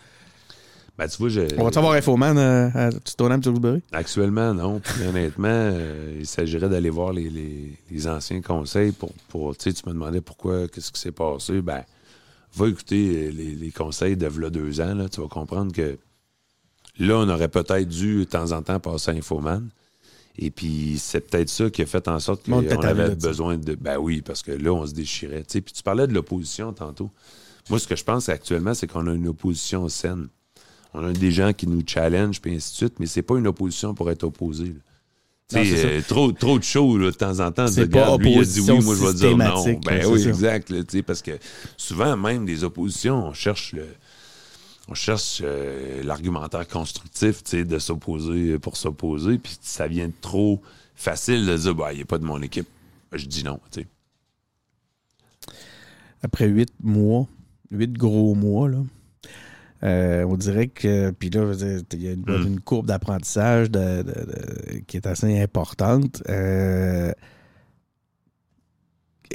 [1.01, 3.81] Ben, tu vois, je- On va savoir Infoman euh, à Stoneham Salisbury?
[3.91, 4.81] Actuellement, non.
[4.81, 9.11] Puis honnêtement, euh, il s'agirait d'aller voir les, les- les anciens conseils pour.
[9.29, 11.63] pour tu sais, tu me demandais pourquoi, qu'est-ce qui s'est passé.
[11.63, 11.85] Ben,
[12.55, 14.95] va écouter euh, les, les conseils de v'là deux ans.
[14.95, 15.97] Là, tu vas comprendre que
[16.99, 19.71] là, on aurait peut-être dû de temps en temps passer à Infoman.
[20.37, 23.75] Et puis, c'est peut-être ça qui a fait en sorte qu'on avait besoin de.
[23.75, 25.45] Ben oui, parce que là, on se déchirait.
[25.45, 27.11] Tu sais, puis tu parlais de l'opposition tantôt.
[27.71, 30.29] Moi, ce que je pense actuellement, c'est qu'on a une opposition saine.
[30.95, 33.47] On a des gens qui nous challengent, puis ainsi de suite, mais c'est pas une
[33.47, 34.74] opposition pour être opposé.
[35.53, 37.66] Non, euh, trop, trop de là, de temps en temps.
[37.66, 39.80] C'est pas lui, il a dit oui, moi je vais dire non.
[39.84, 40.28] Ben oui, ça.
[40.28, 40.70] exact.
[40.70, 41.32] là, parce que
[41.76, 43.86] souvent, même des oppositions, on cherche le.
[44.88, 50.61] On cherche euh, l'argumentaire constructif, de s'opposer pour s'opposer, puis ça vient trop
[50.97, 52.66] facile de dire, bah, il n'est pas de mon équipe.
[53.12, 53.61] Je dis non,
[56.22, 57.26] après huit mois,
[57.70, 58.78] huit gros mois, là,
[59.83, 61.11] euh, on dirait que.
[61.11, 61.53] Puis là,
[61.93, 62.47] il y a une, Mm.
[62.47, 66.22] une courbe d'apprentissage de- de- de- qui est assez importante.
[66.28, 67.12] Euh,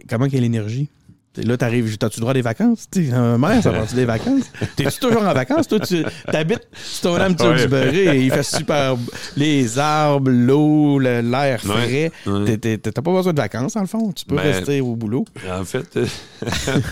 [0.09, 0.89] comment a l'énergie?
[1.37, 2.89] Là, t'arrives, t'as-tu droit à des vacances?
[2.89, 4.45] T'sais, un maire, ça va-tu des vacances?
[4.75, 5.67] T'es-tu toujours en vacances?
[5.67, 7.35] Toi, tu t'habites Stoneham Ouais.
[7.57, 8.95] Tewksbury et il fait super.
[9.35, 12.11] Les arbres, l'eau, le- l'air frais.
[12.25, 12.57] Ouais, ouais.
[12.57, 14.11] T'es- t'es- T'as pas besoin de vacances, dans le fond.
[14.11, 15.25] Tu peux Ben, rester au boulot.
[15.51, 16.05] En fait, euh,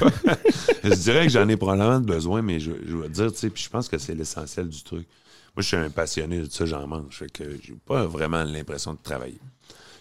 [0.84, 3.50] je dirais que j'en ai probablement besoin, mais je, je vais te dire, tu sais,
[3.50, 5.08] puis je pense que c'est l'essentiel du truc.
[5.56, 7.04] Moi, je suis un passionné de ça, j'en mange.
[7.12, 9.40] Fait que j'ai pas vraiment l'impression de travailler.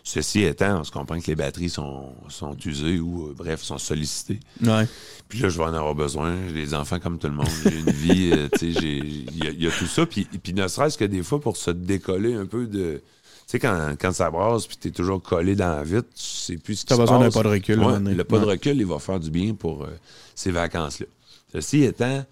[0.04, 3.78] Ceci étant, on se comprend que les batteries sont, sont usées ou, euh, bref, sont
[3.78, 4.40] sollicitées.
[4.60, 4.86] Ouais.
[5.28, 6.34] Puis là, je vais en avoir besoin.
[6.48, 7.46] J'ai des enfants comme tout le monde.
[7.64, 10.04] J'ai une vie, euh, tu sais, j'ai- il y, a- il y a tout ça.
[10.04, 13.00] Puis, puis ne serait-ce que des fois, pour se décoller un peu de...
[13.00, 13.02] Tu
[13.46, 16.74] sais, quand, quand ça brasse, puis t'es toujours collé dans la vitre, tu sais plus
[16.76, 18.86] ce qui T'as se besoin d'un pas de recul, Ouais, le pas de recul, il
[18.86, 19.88] va faire du bien pour euh,
[20.34, 21.06] ces vacances-là.
[21.52, 22.24] Ceci étant,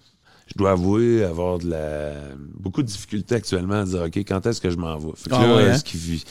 [0.47, 2.11] je dois avouer avoir de la
[2.59, 5.11] beaucoup de difficultés actuellement à dire OK, quand est-ce que je m'en vais?
[5.15, 5.77] Fait que Ah là, ouais, hein?
[5.77, 6.25] ce qui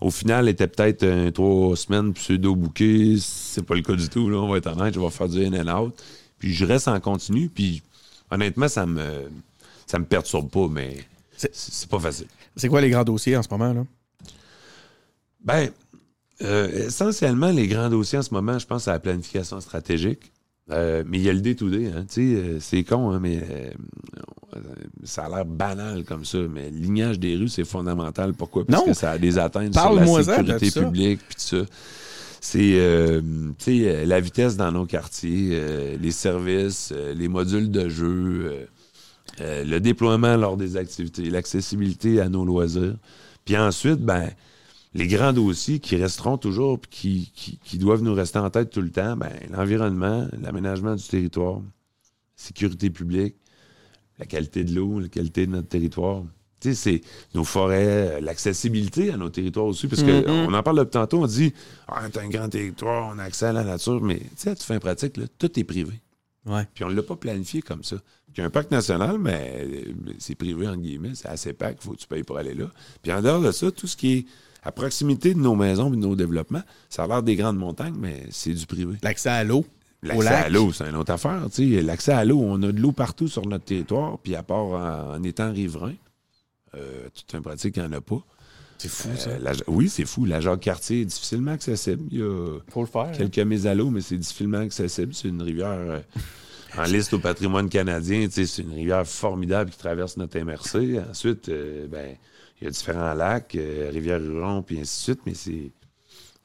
[0.00, 4.28] au final était peut-être un trois semaines pseudo booké, c'est pas le cas du tout
[4.30, 6.02] là, on va être honnête, je vais faire du in and out.
[6.38, 7.82] Puis je reste en continu, puis
[8.30, 9.30] honnêtement ça me
[9.86, 10.96] ça me perturbe pas mais
[11.52, 12.26] c'est pas facile.
[12.56, 13.84] C'est quoi les grands dossiers en ce moment, là?
[15.42, 15.70] Ben,
[16.42, 20.32] euh, essentiellement, les grands dossiers en ce moment, je pense à la planification stratégique.
[20.72, 22.04] Euh, mais il y a le day-to-day, hein.
[22.08, 23.70] Tu sais, euh, c'est con, hein, mais euh,
[25.04, 26.38] ça a l'air banal comme ça.
[26.38, 28.34] Mais le lignage des rues, c'est fondamental.
[28.34, 28.64] Pourquoi?
[28.64, 28.86] Parce Non.
[28.86, 30.82] que ça a des atteintes sur la sécurité ça.
[30.82, 31.64] publique, puis tout ça.
[32.42, 33.20] C'est, euh,
[33.58, 35.60] tu sais, la vitesse dans nos quartiers,
[36.00, 38.66] les services, les modules de jeu,
[39.40, 42.94] le déploiement lors des activités, l'accessibilité à nos loisirs.
[43.44, 44.30] Puis ensuite, ben,
[44.94, 48.70] les grands dossiers qui resteront toujours puis qui, qui, qui doivent nous rester en tête
[48.70, 51.60] tout le temps, ben, l'environnement, l'aménagement du territoire,
[52.36, 53.36] sécurité publique,
[54.18, 56.22] la qualité de l'eau, la qualité de notre territoire.
[56.60, 57.00] Tu sais, c'est
[57.34, 60.48] nos forêts, l'accessibilité à nos territoires aussi, parce que Mhm.
[60.48, 61.54] on en parle depuis tantôt, on dit
[61.88, 65.16] Ah, t'as un grand territoire, on a accès à la nature, mais tu en pratique,
[65.16, 65.94] là, tout est privé.
[66.44, 66.66] Ouais.
[66.74, 67.96] Puis on ne l'a pas planifié comme ça.
[68.32, 71.92] Puis un parc national, mais euh, c'est privé, en guillemets, c'est assez pack, il faut
[71.92, 72.66] que tu payes pour aller là.
[73.02, 74.26] Puis en dehors de ça, tout ce qui est
[74.62, 77.96] à proximité de nos maisons et de nos développements, ça a l'air des grandes montagnes,
[77.98, 78.96] mais c'est du privé.
[79.02, 79.64] L'accès à l'eau.
[80.02, 80.46] Au L'accès lac.
[80.46, 81.42] à l'eau, c'est une autre affaire.
[81.58, 85.14] L'accès à l'eau, on a de l'eau partout sur notre territoire, puis à part en,
[85.16, 85.92] en étant riverain,
[86.74, 88.22] euh, tout un pratique, il n'y en a pas.
[88.78, 90.24] C'est fou, Euh, la- oui, c'est fou.
[90.24, 92.02] La Jacques-Cartier est difficilement accessible.
[92.10, 93.12] Il y a Faut le faire.
[93.12, 95.12] quelques mises à l'eau, mais c'est difficilement accessible.
[95.12, 96.00] C'est une rivière euh,
[96.78, 98.26] en liste au patrimoine canadien.
[98.30, 100.98] C'est une rivière formidable qui traverse notre MRC.
[101.10, 102.16] Ensuite, euh, ben,
[102.60, 105.72] il y a différents lacs, euh, Rivière-Huron, puis ainsi de suite, mais c'est.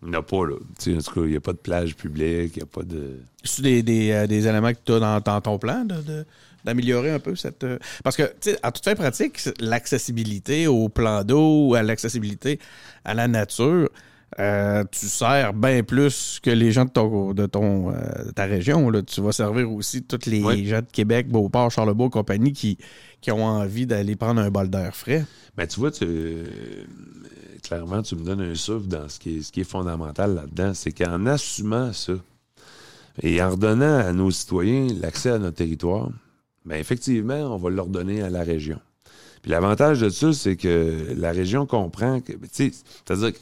[0.04, 0.56] Il n'y en a pas, là.
[0.56, 3.20] En tout cas, il n'y a pas de plage publique, il n'y a pas de.
[3.44, 6.26] C'est des, des, euh, des éléments que tu as dans, ton plan de-
[6.64, 7.64] d'améliorer un peu cette.
[7.64, 12.60] euh, Parce que, tu sais, à toute fin pratique, l'accessibilité au plan d'eau, à l'accessibilité
[13.04, 13.90] à la nature,
[14.40, 18.46] euh, tu sers bien plus que les gens de, ton, de ton, euh, de ta
[18.46, 18.90] région.
[18.90, 19.02] Là.
[19.02, 20.66] Tu vas servir aussi tous les Oui.
[20.66, 22.78] gens de Québec, Beauport, Charlebourg, compagnie qui,
[23.22, 25.26] qui ont envie d'aller prendre un bol d'air frais.
[25.56, 26.44] Ben, tu vois, tu, euh,
[27.64, 30.74] clairement, tu me donnes un souffle dans ce qui est, ce qui est fondamental là-dedans.
[30.74, 32.14] C'est qu'en assumant ça
[33.22, 36.10] et en redonnant à nos citoyens l'accès à notre territoire,
[36.66, 38.80] ben, effectivement, on va leur donner à la région.
[39.42, 42.72] Puis l'avantage de ça, c'est que la région comprend que, tu sais,
[43.06, 43.38] c'est-à-dire que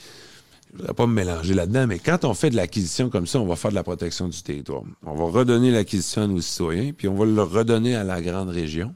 [0.74, 3.40] je ne voudrais pas me mélanger là-dedans, mais quand on fait de l'acquisition comme ça,
[3.40, 4.82] on va faire de la protection du territoire.
[5.04, 8.50] On va redonner l'acquisition à nos citoyens, puis on va le redonner à la grande
[8.50, 8.96] région.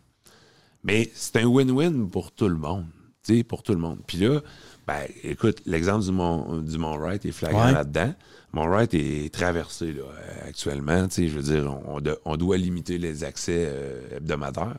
[0.83, 2.85] Mais c'est un win-win pour tout le monde.
[3.23, 3.99] Tu sais, pour tout le monde.
[4.07, 4.39] Puis là,
[4.87, 7.73] ben, écoute, l'exemple du Mont, du Mont Wright est flagrant Ouais.
[7.73, 8.13] là-dedans.
[8.53, 10.03] Mont Wright est traversé là,
[10.47, 11.07] actuellement.
[11.09, 14.77] Tu sais, je veux dire, on, on de- on doit limiter les accès euh, hebdomadaires.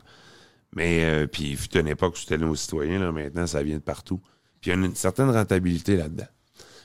[0.75, 3.77] Mais, euh, puis, il fut une époque où c'était nos citoyens, là, maintenant, ça vient
[3.77, 4.19] de partout.
[4.61, 6.27] Puis, il y a une, certaine rentabilité là-dedans.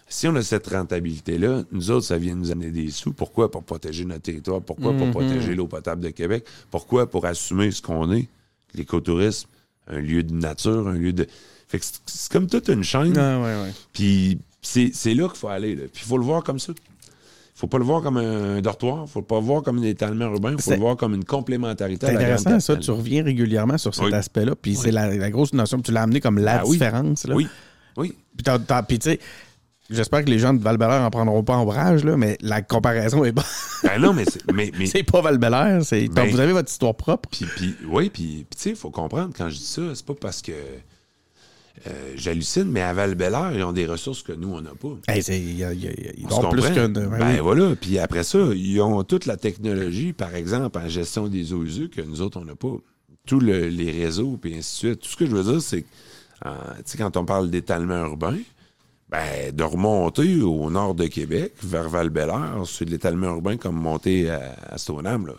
[0.08, 3.12] Si on a cette rentabilité-là, nous autres, ça vient nous amener des sous.
[3.12, 3.50] Pourquoi?
[3.50, 4.60] Pour protéger notre territoire.
[4.60, 4.92] Pourquoi?
[4.92, 6.44] Pour protéger l'eau potable de Québec.
[6.70, 7.10] Pourquoi?
[7.10, 8.28] Pour assumer ce qu'on est,
[8.74, 9.48] l'écotourisme,
[9.88, 11.26] un lieu de nature, un lieu de...
[11.68, 13.16] Fait que c'est- comme toute une chaîne.
[13.18, 13.72] Ah, ouais, ouais.
[13.92, 15.74] Puis c'est là qu'il faut aller.
[15.74, 15.82] Là.
[15.92, 16.72] Puis il faut le voir comme ça.
[16.76, 19.04] Il faut pas le voir comme un dortoir.
[19.06, 20.52] Il faut pas le voir comme un étalement urbain.
[20.56, 22.76] Il faut le voir comme une complémentarité C'est intéressant, ça.
[22.76, 24.14] Tu reviens régulièrement sur cet Oui.
[24.14, 24.54] aspect-là.
[24.60, 24.78] Puis Oui.
[24.82, 25.80] c'est la, la grosse notion.
[25.80, 26.72] Tu l'as amené comme la Ah oui.
[26.72, 27.24] différence.
[27.26, 27.34] Là.
[27.34, 27.46] Oui,
[27.96, 28.14] oui.
[28.36, 29.20] Puis, t'as- t'as- puis tu sais,
[29.90, 33.24] j'espère que les gens de val en prendront pas en brage, là, mais la comparaison
[33.24, 33.44] est bonne.
[33.82, 34.40] Ben non, mais c'est...
[34.52, 35.38] Mais, mais, c'est pas val
[35.84, 37.28] c'est Ben- Vous avez votre histoire propre.
[37.30, 40.14] Puis, puis, oui, puis, tu sais, il faut comprendre, quand je dis ça, c'est pas
[40.14, 40.52] parce que
[41.86, 43.16] euh, j'hallucine, mais à val
[43.54, 44.96] ils ont des ressources que nous, on n'a pas.
[45.08, 46.88] Hey, c'est- il y a- il y a- il On dort se plus qu'un.
[46.88, 47.38] Ben, ben oui.
[47.40, 47.74] voilà.
[47.76, 51.88] Puis après ça, ils ont toute la technologie, par exemple, en gestion des eaux usées,
[51.88, 52.74] que nous autres, on n'a pas.
[53.26, 55.00] Tous le- les réseaux, puis ainsi de suite.
[55.00, 55.86] Tout ce que je veux dire, c'est que,
[56.46, 58.36] euh, tu sais, quand on parle d'étalement urbain,
[59.08, 62.10] ben, de remonter au nord de Québec, vers val
[62.66, 65.34] c'est de l'étalement urbain comme monter à, à Stoneham, là.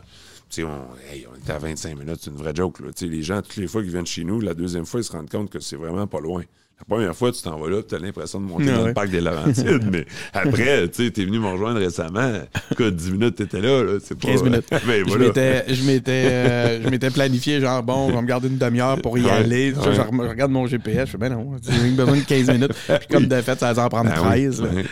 [0.60, 2.88] On, hey, on était à 25 minutes, c'est une vraie joke, là.
[3.02, 5.30] Les gens, toutes les fois qu'ils viennent chez nous, la deuxième fois, ils se rendent
[5.30, 6.44] compte que c'est vraiment pas loin.
[6.78, 8.88] La première fois, tu t'en vas là, tu as l'impression de monter dans ouais.
[8.90, 12.34] le parc des Laurentides, mais après, tu sais, t'es venu me rejoindre récemment.
[12.70, 13.94] Écoute, 10 minutes, t'étais là, là.
[14.04, 14.28] C'est pas.
[14.28, 14.66] 15 minutes.
[14.86, 15.26] Mais Je voilà.
[15.28, 19.02] m'étais- Je m'étais euh, je m'étais planifié, genre, bon, je vais me garder une demi-heure
[19.02, 19.74] pour y Ouais, aller.
[19.74, 19.94] Ça.
[19.94, 22.74] Je, regarde mon GPS, je fais, ben non, j'ai besoin de 15 minutes.
[22.88, 24.62] Puis comme de fait, ça va en prendre oui, 13.
[24.62, 24.70] là.
[24.70, 24.84] ouais.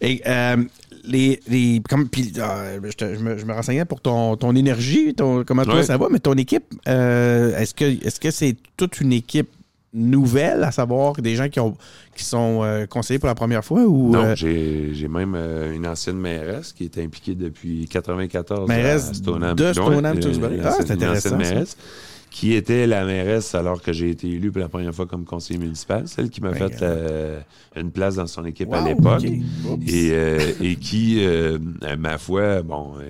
[0.00, 0.56] Et euh,
[1.04, 4.54] les, les comme puis euh, je, te- je me, je me renseignais pour ton, ton
[4.56, 5.82] énergie, ton, comment toi Ouais.
[5.82, 9.48] ça va, mais ton équipe, euh, est-ce que est-ce que c'est toute une équipe
[9.94, 11.76] nouvelles, à savoir des gens qui, ont,
[12.14, 13.82] qui sont euh, conseillés pour la première fois?
[13.82, 19.10] Ou, Non, euh, j'ai même euh, une ancienne mairesse qui est impliquée depuis 94 Mairesse
[19.10, 19.56] à Stoneham.
[19.56, 20.60] de Stoneham, Tewksbury.
[20.62, 21.76] Ah, c'est une ancienne intéressant, mairesse,
[22.30, 25.58] qui était la mairesse alors que j'ai été élu pour la première fois comme conseiller
[25.58, 27.40] municipal, celle qui m'a Ben, fait euh,
[27.74, 29.24] une place dans son équipe à l'époque.
[29.86, 30.12] Et,
[30.60, 31.24] et qui,
[31.82, 32.94] à ma foi, bon,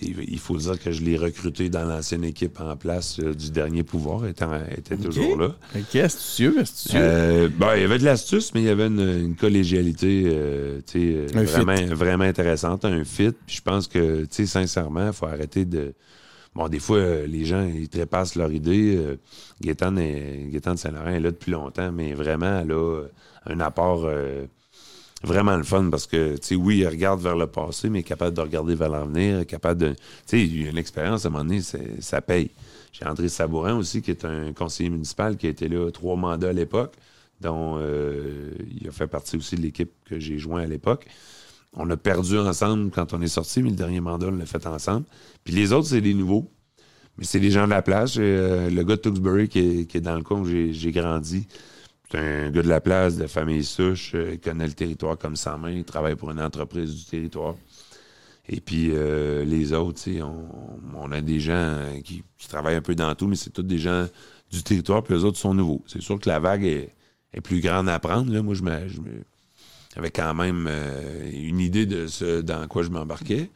[0.00, 3.82] il faut dire que je l'ai recruté dans l'ancienne équipe en place euh, du dernier
[3.82, 5.56] pouvoir, étant, était toujours là.
[5.76, 6.98] Ok, astucieux, astucieux.
[7.00, 10.80] Euh, bon, il y avait de l'astuce, mais il y avait une, une collégialité euh,
[10.96, 13.32] euh, Un vraiment, vraiment intéressante, un fit.
[13.46, 15.94] Puis je pense que, sincèrement, il faut arrêter de.
[16.54, 18.98] Bon, des fois, euh, les gens, ils trépassent leur idée.
[19.60, 23.02] Gaétan, est- Gaétan de Saint-Laurent est là depuis longtemps, mais vraiment, elle a
[23.46, 24.46] un apport euh,
[25.22, 28.36] vraiment le fun parce que, tu sais, oui, elle regarde vers le passé, mais capable
[28.36, 29.88] de regarder vers l'avenir, capable de.
[29.90, 31.60] Tu sais, il y a une expérience à un moment donné,
[32.00, 32.50] ça paye.
[32.92, 36.48] J'ai André Sabourin aussi, qui est un conseiller municipal qui a été là trois mandats
[36.48, 36.94] à l'époque,
[37.40, 38.50] dont euh,
[38.80, 41.06] il a fait partie aussi de l'équipe que j'ai joint à l'époque.
[41.74, 44.66] On a perdu ensemble quand on est sorti, mais le dernier mandat, on l'a fait
[44.66, 45.04] ensemble.
[45.44, 46.50] Puis les autres, c'est des nouveaux.
[47.18, 48.14] Mais c'est des gens de la place.
[48.16, 51.46] Euh, le gars de Tewksbury qui est, qui est dans le coin où j'ai grandi.
[52.10, 54.12] C'est un gars de la place, de famille souche.
[54.14, 55.70] euh, il connaît le territoire comme sa main.
[55.70, 57.54] Il travaille pour une entreprise du territoire.
[58.48, 60.48] Et puis euh, les autres, on,
[60.96, 63.62] on a des gens euh, qui, qui travaillent un peu dans tout, mais c'est tous
[63.62, 64.06] des gens
[64.50, 65.82] du territoire, puis les autres sont nouveaux.
[65.86, 66.94] C'est sûr que la vague est,
[67.34, 68.32] est plus grande à prendre.
[68.32, 68.42] Là.
[68.42, 68.62] Moi, je
[69.94, 73.50] j'avais quand même euh, une idée de ce dans quoi je m'embarquais.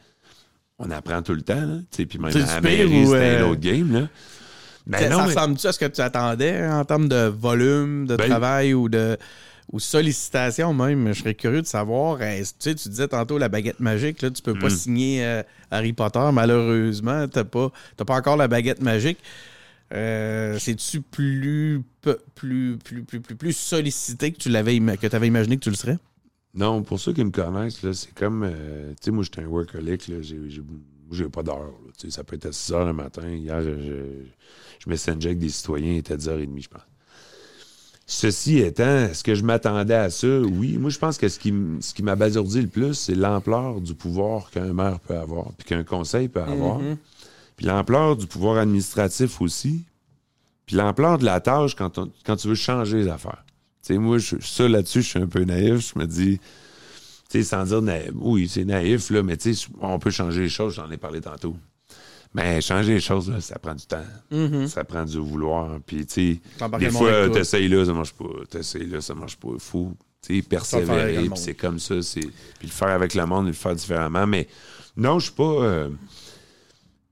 [0.77, 1.77] On apprend tout le temps, là.
[1.91, 3.93] Puis même à la mairie, ou, c'était un autre game.
[3.93, 4.09] Là.
[4.85, 8.15] Ben ça mais- ressemble-tu à ce que tu attendais hein, en termes de volume de
[8.15, 9.17] Ben- travail ou de
[9.71, 11.07] ou sollicitation même?
[11.13, 12.21] Je serais curieux de savoir.
[12.21, 14.69] est-ce- tu sais, tu disais tantôt la baguette magique, là, tu peux pas Mm.
[14.77, 17.27] signer euh, Harry Potter, malheureusement.
[17.29, 17.71] T'as pas,
[18.05, 19.19] pas encore la baguette magique.
[19.93, 21.81] Euh, C'est-tu plus,
[22.35, 25.75] plus, plus, plus, plus, plus sollicité que tu l'avais que avais imaginé que tu le
[25.75, 25.97] serais?
[26.55, 28.43] Non, pour ceux qui me connaissent, c'est comme.
[28.43, 30.03] euh, tu sais, moi, j'étais un workaholic.
[30.21, 30.61] J'ai,
[31.13, 31.59] j'ai, pas d'heure.
[31.63, 31.91] là.
[31.97, 33.27] Tu sais, ça peut être à 6 h le matin.
[33.27, 33.93] Hier, je, je,
[34.79, 36.81] je messengeais avec des citoyens, il était 10h30, je pense.
[38.05, 40.27] Ceci étant, est-ce que je m'attendais à ça?
[40.27, 40.77] Oui.
[40.77, 42.01] Moi, je pense que ce qui, ce qui
[42.61, 46.79] le plus, c'est l'ampleur du pouvoir qu'un maire peut avoir, puis qu'un conseil peut avoir.
[47.55, 49.83] Puis l'ampleur du pouvoir administratif aussi.
[50.65, 53.43] Puis l'ampleur de la tâche quand, on- quand tu veux changer les affaires.
[53.85, 55.93] Tu sais, moi, je, ça là-dessus, je suis un peu naïf.
[55.93, 56.39] Je me dis,
[57.41, 60.75] sans dire naïf, oui, c'est naïf, là, mais tu sais, on peut changer les choses,
[60.75, 61.55] j'en ai parlé tantôt.
[62.35, 64.05] Mais changer les choses, là, ça prend du temps.
[64.67, 65.79] Ça prend du vouloir.
[65.85, 68.25] Puis, tu sais, des fois, t'essayes là, ça marche pas.
[68.49, 69.49] T'essayes là, ça marche pas.
[69.59, 71.29] Faut, tu sais, persévérer.
[71.29, 71.95] Puis c'est comme ça.
[71.95, 72.31] Puis
[72.63, 74.25] le faire avec le monde, le faire différemment.
[74.25, 74.47] Mais
[74.97, 75.43] non, je suis pas...
[75.43, 75.89] euh,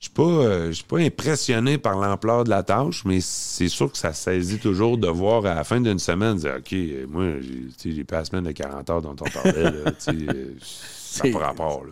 [0.02, 3.92] je suis pas, euh, suis pas impressionné par l'ampleur de la tâche, mais c'est sûr
[3.92, 7.26] que ça saisit toujours de voir à la fin d'une semaine, dire OK, euh, moi,
[7.86, 9.70] j'ai pas la semaine de 40 heures dont on parlait, là,
[10.10, 10.54] euh,
[11.12, 11.84] ça n'a pas rapport.
[11.86, 11.92] Là.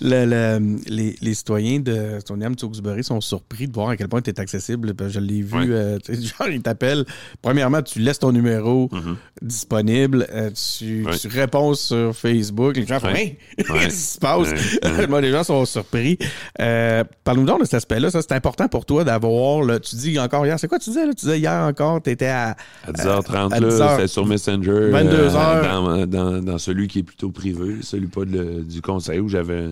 [0.00, 4.20] Le- le- les, les citoyens de Stoneham Tewksbury sont surpris de voir à quel point
[4.20, 4.92] tu es accessible.
[5.08, 5.72] Je l'ai vu.
[5.72, 7.04] Euh, genre, ils t'appellent.
[7.42, 9.16] Premièrement, tu laisses ton numéro Mhm.
[9.42, 10.26] disponible.
[10.32, 12.76] euh, tu, réponds sur Facebook.
[12.76, 13.08] Les gens font!
[13.12, 13.38] Ouais.
[13.56, 14.48] Qu'est-ce qui se passe?
[15.08, 16.18] Moi, les gens sont surpris.
[16.60, 18.10] Euh, Parle-nous donc de cet aspect-là.
[18.10, 19.80] Ça, c'est important pour toi d'avoir.
[19.80, 20.58] Tu dis encore hier.
[20.58, 21.06] C'est quoi tu disais?
[21.06, 21.12] Là?
[21.14, 22.56] Tu disais hier encore, tu étais à.
[22.86, 23.90] À 10h30, à là, 10 heures.
[23.96, 24.90] c'était sur Messenger.
[24.90, 29.28] 22 euh, dans- dans celui qui est plutôt privé, celui pas de du conseil, où
[29.28, 29.70] j'avais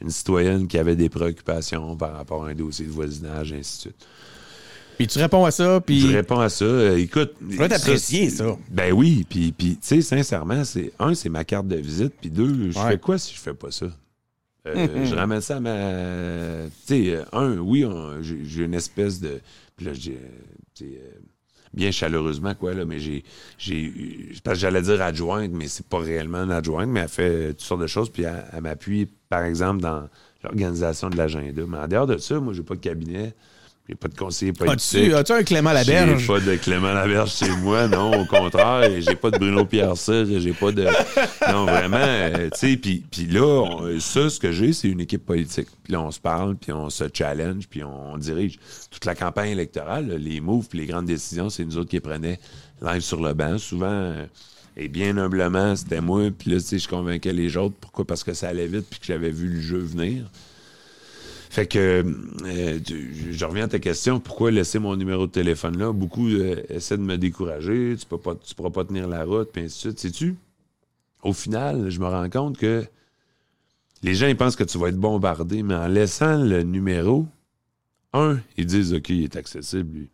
[0.00, 3.76] une citoyenne qui avait des préoccupations par rapport à un dossier de voisinage, et ainsi
[3.76, 4.06] de suite.
[4.98, 5.80] Puis tu réponds à ça.
[5.80, 6.00] Puis.
[6.00, 6.64] Je réponds à ça.
[6.64, 7.32] Euh, écoute.
[7.50, 8.56] Tu vas t'apprécier, ça.
[8.70, 9.26] Ben oui.
[9.28, 12.14] Puis, puis tu sais, sincèrement, c'est un, c'est ma carte de visite.
[12.20, 12.92] Puis deux, je Ouais.
[12.92, 13.86] fais quoi si je fais pas ça?
[14.66, 15.04] Euh, Mhm.
[15.04, 16.66] Je ramène ça à ma.
[16.86, 17.84] Tu sais, un, oui,
[18.22, 19.40] j'ai une espèce de.
[19.76, 20.12] Puis là, sais,
[20.82, 21.18] euh,
[21.76, 23.22] Bien chaleureusement, quoi, là, mais j'ai.
[24.42, 27.60] Parce que j'allais dire adjointe, mais c'est pas réellement une adjointe, mais elle fait toutes
[27.60, 30.08] sortes de choses, puis elle, elle m'appuie, par exemple, dans
[30.42, 31.62] l'organisation de l'agenda.
[31.68, 33.34] Mais en dehors de ça, moi, j'ai pas de cabinet,
[33.88, 34.98] j'ai pas de conseiller politique.
[34.98, 36.18] As-tu as-tu un Clément Laberge?
[36.20, 38.90] J'ai pas de Clément Laberge chez moi, non, au contraire.
[39.00, 40.86] J'ai pas de Bruno Pierre Cyr, j'ai pas de.
[41.52, 45.00] Non, vraiment, euh, tu sais, puis puis là, on- ça, ce que j'ai, c'est une
[45.00, 45.68] équipe politique.
[45.84, 48.58] Puis là, on se parle, puis on se challenge, puis on, dirige.
[48.90, 51.96] Toute la campagne électorale, là, les moves, puis les grandes décisions, c'est nous autres qui
[51.96, 52.40] les prenaient
[52.82, 53.56] live sur le banc.
[53.58, 54.26] Souvent, euh,
[54.76, 57.76] et bien humblement, c'était moi, puis là, tu sais, je convainquais les autres.
[57.80, 58.04] Pourquoi?
[58.04, 60.24] Parce que ça allait vite, puis que j'avais vu le jeu venir.
[61.56, 62.04] Fait que,
[62.44, 65.90] euh, tu- je- je reviens à ta question, pourquoi laisser mon numéro de téléphone là?
[65.90, 69.48] Beaucoup euh, essaient de me décourager, tu peux pas, tu pourras pas tenir la route,
[69.50, 69.98] puis ainsi de suite.
[69.98, 70.36] Sais-tu?
[71.22, 72.84] Au final, je me rends compte que
[74.02, 77.26] les gens, ils pensent que tu vas être bombardé, mais en laissant le numéro,
[78.12, 80.08] un, ils disent, OK, il est accessible, lui.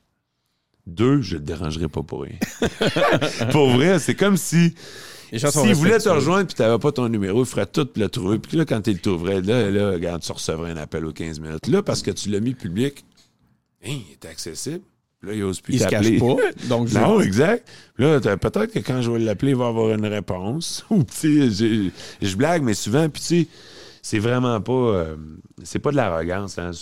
[0.87, 2.39] deux, je le dérangerai pas pour rien.
[3.51, 4.77] pour vrai, c'est comme si.
[5.39, 8.09] S'il voulait te rejoindre puis tu n'avais pas ton numéro, il ferait tout pour le
[8.09, 8.39] trouver.
[8.39, 11.41] Puis là, quand il le trouverait, là, là, regarde, tu recevrais un appel aux 15
[11.41, 11.67] minutes.
[11.69, 13.05] Là, parce que tu l'as mis public,
[13.85, 14.83] hein, il est accessible.
[15.23, 16.11] Là, il n'ose plus t'appeler.
[16.11, 16.67] Il se cache pas.
[16.69, 17.69] Donc non, exact.
[17.97, 20.85] Là, peut-être que quand je vais l'appeler, il va avoir une réponse.
[20.91, 23.49] Ou, tu sais, je blague, mais souvent, puis tu sais,
[24.03, 24.73] c'est vraiment pas.
[24.73, 25.17] Euh,
[25.63, 26.59] c'est pas de l'arrogance.
[26.59, 26.73] Hein.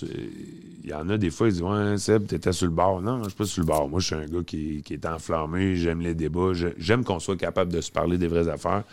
[0.83, 3.03] Il y en a des fois, ils disent Ouais, Seb, t'étais sur le bord.
[3.03, 3.89] Non, je suis pas sur le bord.
[3.91, 7.73] Moi, je suis un gars qui, est enflammé, j'aime les débats, j'aime qu'on soit capable
[7.73, 8.85] de se parler des vraies affaires,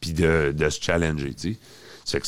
[0.00, 1.58] puis de, se challenger, tu sais.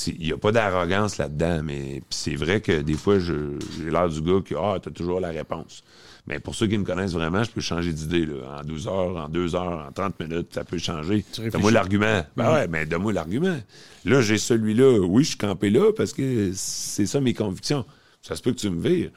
[0.06, 4.22] Il n'y a pas d'arrogance là-dedans, mais c'est vrai que des fois, j'ai l'air du
[4.22, 5.82] gars qui Ah, t'as toujours la réponse.
[6.26, 8.26] Mais pour ceux qui me connaissent vraiment, je peux changer d'idée.
[8.46, 11.24] En 12 heures, en 2 heures, en 30 minutes, ça peut changer.
[11.36, 12.24] Donne-moi l'argument.
[12.36, 13.58] Ben ouais, mais donne-moi l'argument.
[14.06, 15.00] Là, j'ai celui-là.
[15.00, 17.84] Oui, je suis campé là parce que c'est ça mes convictions.
[18.22, 19.10] Ça se peut que tu me vires.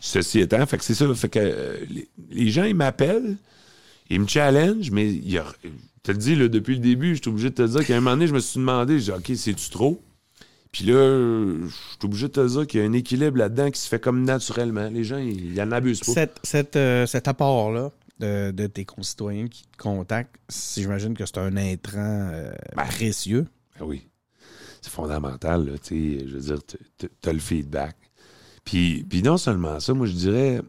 [0.00, 1.12] Ceci étant, fait que c'est ça.
[1.14, 1.76] Fait que euh,
[2.30, 3.36] les, gens, ils m'appellent,
[4.08, 5.68] ils me challengent, mais il a, je
[6.02, 8.00] te le dis, là, depuis le début, je suis obligé de te dire qu'à un
[8.00, 10.02] moment donné, je me suis demandé, je dis, OK, c'est-tu trop?
[10.72, 13.78] Puis là, je suis obligé de te dire qu'il y a un équilibre là-dedans qui
[13.78, 14.88] se fait comme naturellement.
[14.88, 16.26] Les gens, ils en abusent pas.
[16.76, 20.34] Euh, cet apport-là de, tes concitoyens qui te contactent,
[20.74, 23.46] j'imagine que c'est un intrant euh, ben, précieux.
[23.78, 24.08] Ben oui.
[24.80, 25.66] C'est fondamental.
[25.66, 26.58] Là, je veux dire,
[26.98, 27.96] tu as le feedback.
[28.64, 30.60] Puis, puis non seulement ça, moi je dirais,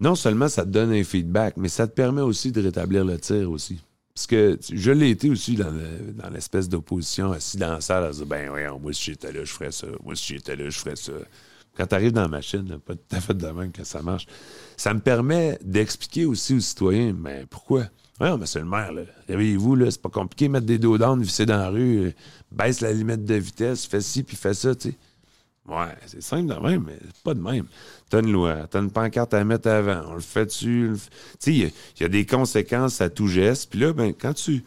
[0.00, 3.18] non seulement ça te donne un feedback, mais ça te permet aussi de rétablir le
[3.18, 3.80] tir aussi.
[4.14, 5.72] Parce que je l'ai été aussi dans,
[6.32, 9.52] l'espèce d'opposition, assis dans la salle, à dire Ben oui, moi, si j'étais là, je
[9.52, 9.86] ferais ça.
[10.04, 11.12] Moi, si j'étais là, je ferais ça.
[11.76, 14.26] Quand tu arrives dans la machine, pas tout à fait de même que ça marche.
[14.76, 17.84] Ça me permet d'expliquer aussi aux citoyens Mais pourquoi?
[18.20, 18.92] Oui, mais c'est le maire.
[19.28, 22.12] Réveillez-vous, là, c'est pas compliqué, mettre des dos d'âne, visser dans la rue, euh,
[22.52, 24.94] baisse la limite de vitesse, fais ci, puis fais ça, tu.
[25.66, 27.66] Ouais, c'est simple de même, mais pas de même.
[28.10, 30.90] T'as une loi, t'as une pancarte à mettre avant, on le fait dessus.
[30.94, 30.98] Tu
[31.38, 33.70] sais, il y, a des conséquences à tout geste.
[33.70, 34.64] Puis là, ben, quand tu.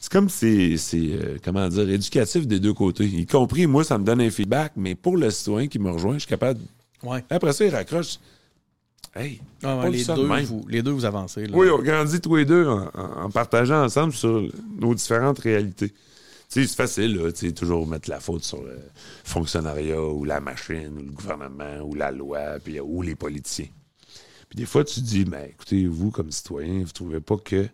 [0.00, 3.04] C'est comme c'est, euh, comment dire, éducatif des deux côtés.
[3.06, 6.14] Y compris, moi, ça me donne un feedback, mais pour le citoyen qui me rejoint,
[6.14, 6.60] je suis capable.
[7.04, 7.24] Ouais.
[7.30, 8.18] Après ça, il raccroche.
[9.14, 11.46] Hey, les, deux, vous, les, deux, vous, avancez.
[11.52, 14.46] Oui, on grandit tous les deux en partageant ensemble sur
[14.78, 15.94] nos différentes réalités
[16.48, 18.78] c'est facile, là, toujours mettre la faute sur le
[19.24, 23.68] fonctionnariat ou la machine ou le gouvernement ou la loi puis, ou les politiciens.
[24.48, 27.68] Puis des fois, tu dis, ben, écoutez, vous, comme citoyen, vous trouvez pas que.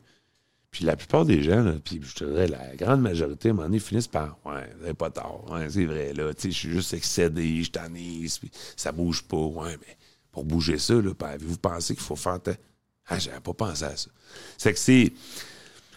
[0.70, 3.68] Puis la plupart des gens, puis je te dirais, la grande majorité, à un moment
[3.68, 5.47] donné, finissent par Ouais, n'avez pas tort.
[5.53, 6.33] Ouais, c'est vrai, là.
[6.43, 9.37] Je suis juste excédé, je t'annise, puis ça bouge pas.
[9.37, 9.99] Ouais, mais
[10.31, 12.39] pour bouger ça, là, avez-vous pensé qu'il faut faire.
[13.07, 14.09] Ah, j'avais pas pensé à ça.
[14.57, 15.12] C'est que c'est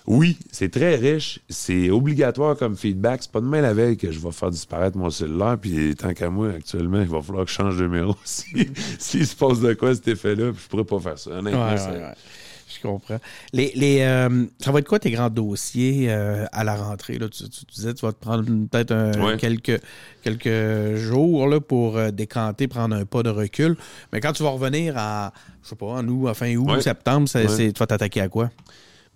[0.08, 1.40] oui, c'est très riche.
[1.50, 3.24] C'est obligatoire comme feedback.
[3.24, 5.58] C'est pas demain la veille que je vais faire disparaître mon cellulaire.
[5.60, 8.16] Puis tant qu'à moi, actuellement, il va falloir que je change de numéro.
[8.24, 11.32] S'il se passe de quoi cet effet-là, je pourrais pas faire ça.
[11.32, 13.20] Honnêtement, Je comprends.
[13.52, 17.18] Les, les euh, ça va être quoi tes grands dossiers euh, à la rentrée?
[17.18, 17.28] Là?
[17.28, 17.44] Tu,
[17.74, 19.82] disais tu vas te prendre peut-être quelques,
[20.22, 23.76] quelques jours là, pour euh, décanter, prendre un pas de recul.
[24.14, 25.34] Mais quand tu vas revenir à,
[25.64, 28.52] je sais pas, en août, fin août, septembre, tu vas t'attaquer à quoi?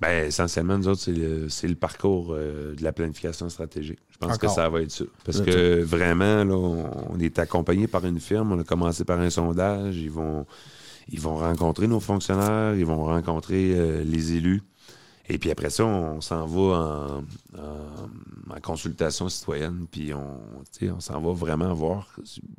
[0.02, 4.00] Bien, essentiellement, nous autres, c'est le, parcours euh, de la planification stratégique.
[4.10, 5.04] Je pense que ça va être ça.
[5.26, 8.54] Parce que vraiment, là, on, est accompagné par une firme.
[8.54, 9.98] On a commencé par un sondage.
[9.98, 10.46] Ils vont,
[11.10, 14.62] ils vont rencontrer nos fonctionnaires, ils vont rencontrer euh, les élus.
[15.28, 17.22] Et puis après ça, on, s'en va
[17.58, 20.40] en, consultation citoyenne, puis on,
[20.92, 22.16] on s'en va vraiment voir.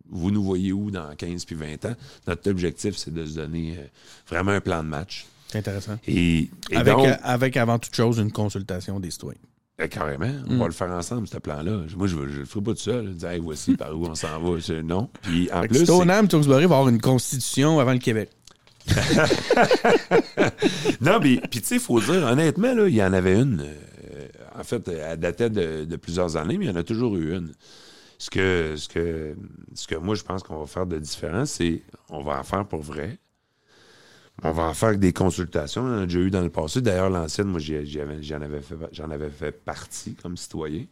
[0.09, 1.95] Vous nous voyez où dans 15 puis 20 ans?
[2.29, 3.87] Notre objectif, c'est de se donner euh,
[4.29, 5.27] vraiment un plan de match.
[5.51, 5.99] C'est intéressant.
[6.07, 9.41] Et, avec, euh, avec, avant toute chose, une consultation des citoyens.
[9.81, 10.31] Eh, carrément.
[10.49, 10.69] On va mm.
[10.69, 11.81] le faire ensemble, ce plan-là.
[11.97, 13.15] Moi, je ne le ferai pas tout seul.
[13.15, 14.59] Dire, hey, voici par où on s'en va.
[14.85, 15.09] Non.
[15.23, 15.85] Puis en plus.
[15.85, 18.31] Stoneham, Tewksbury va avoir une constitution avant le Québec.
[21.01, 23.63] non, puis tu sais, il faut dire, honnêtement, là, il y en avait une.
[23.63, 24.29] Euh,
[24.59, 27.35] en fait, elle datait de, de, plusieurs années, mais il y en a toujours eu
[27.35, 27.53] une.
[28.19, 29.35] Ce que, ce que,
[29.75, 32.67] ce que moi, je pense qu'on va faire de différent, c'est on va en faire
[32.67, 33.19] pour vrai.
[34.43, 35.83] On va en faire des consultations.
[35.83, 36.81] On a déjà eu dans le passé.
[36.81, 40.85] D'ailleurs, l'ancienne, moi, j'en avais, fait, avais fait partie comme citoyen.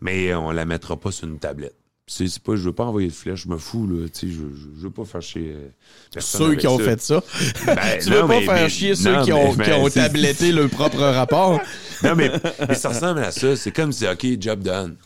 [0.00, 1.76] Mais on la mettra pas sur une tablette.
[2.08, 4.06] C'est pas, je veux pas envoyer de flèche, je me fous, là.
[4.06, 7.20] Je, je, je veux pas faire chier euh, Ceux qui ont fait ça.
[7.66, 11.60] Ben, tu veux pas faire chier ceux qui ont, qui ont tabletté leur propre rapport.
[12.04, 12.30] non, mais,
[12.68, 13.56] mais ça ressemble à ça.
[13.56, 14.96] C'est comme si, OK, job done.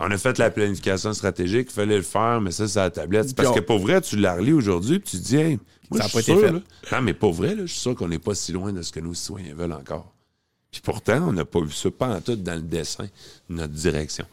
[0.00, 2.90] On a fait la planification stratégique, il fallait le faire, mais ça, c'est à la
[2.90, 3.34] tablette.
[3.34, 5.58] Parce que pour vrai, tu la relis aujourd'hui, puis tu te dis, hey,
[5.92, 6.52] ça n'a pas été fait.
[6.52, 8.92] Non, mais pour vrai, là, je suis sûr qu'on n'est pas si loin de ce
[8.92, 10.12] que nos citoyens veulent encore.
[10.70, 13.06] Puis pourtant, on n'a pas vu ça, pas en tout dans le dessin
[13.48, 14.26] de notre direction.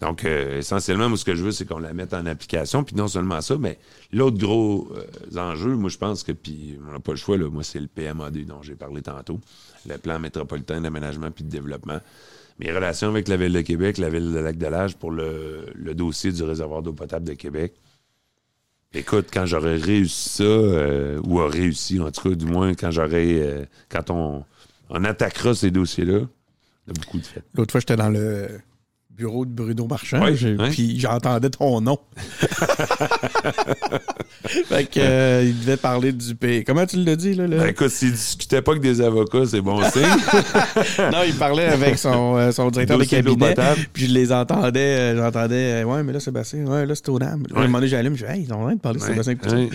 [0.00, 2.84] Donc, euh, essentiellement, moi, ce que je veux, c'est qu'on la mette en application.
[2.84, 3.78] Puis non seulement ça, mais
[4.12, 7.48] l'autre gros euh, enjeu, moi, je pense que, puis on n'a pas le choix, là,
[7.48, 9.40] moi, c'est le PMAD dont j'ai parlé tantôt,
[9.86, 12.00] le plan métropolitain d'aménagement puis de développement.
[12.60, 16.42] Mes relations avec la Ville de Québec, la Ville de Lac-de-Lage pour le, dossier du
[16.44, 17.74] réservoir d'eau potable de Québec.
[18.92, 22.92] Écoute, quand j'aurais réussi ça, euh, ou a réussi, en tout cas, du moins, quand
[22.92, 23.40] j'aurais.
[23.40, 24.44] euh, quand on,
[24.88, 26.20] on attaquera ces dossiers-là,
[26.86, 27.42] il y a beaucoup de fait.
[27.54, 28.48] L'autre fois, j'étais dans le
[29.16, 30.34] bureau de Bruno Marchand, Ouais,
[30.70, 31.98] puis j'entendais ton nom.
[34.66, 36.64] fait que, euh, il devait parler du pays.
[36.64, 37.46] Comment tu l'as dit, là?
[37.46, 40.02] Ben, écoute, s'il discutait pas avec des avocats, c'est bon signe.
[41.12, 43.54] non, il parlait avec son, euh, son directeur de Dossier cabinet.
[43.92, 47.18] Puis je les entendais, euh, j'entendais, ouais, mais là, Sébastien, ouais, là, c'est au.
[47.18, 49.04] Là, À un moment donné, j'allume, je dis, hey, ils ont rien de parler de
[49.04, 49.68] Sébastien Couture.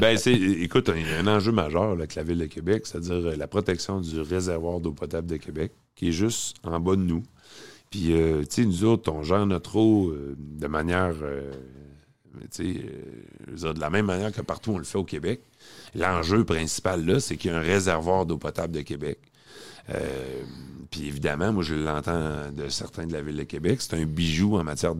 [0.00, 2.84] ben, c'est- écoute, il y a un enjeu majeur là, avec la Ville de Québec,
[2.86, 7.02] c'est-à-dire la protection du réservoir d'eau potable de Québec, qui est juste en bas de
[7.02, 7.22] nous.
[7.90, 11.50] Puis, euh, tu sais, nous autres, on gère notre eau euh, de manière, euh,
[12.52, 12.84] tu sais,
[13.64, 15.40] euh, de la même manière que partout on le fait au Québec.
[15.96, 19.18] L'enjeu principal, là, c'est qu'il y a un réservoir d'eau potable de Québec.
[19.90, 20.44] Euh,
[20.90, 24.56] puis évidemment, moi, je l'entends de certains de la Ville de Québec, c'est un bijou
[24.56, 24.94] en matière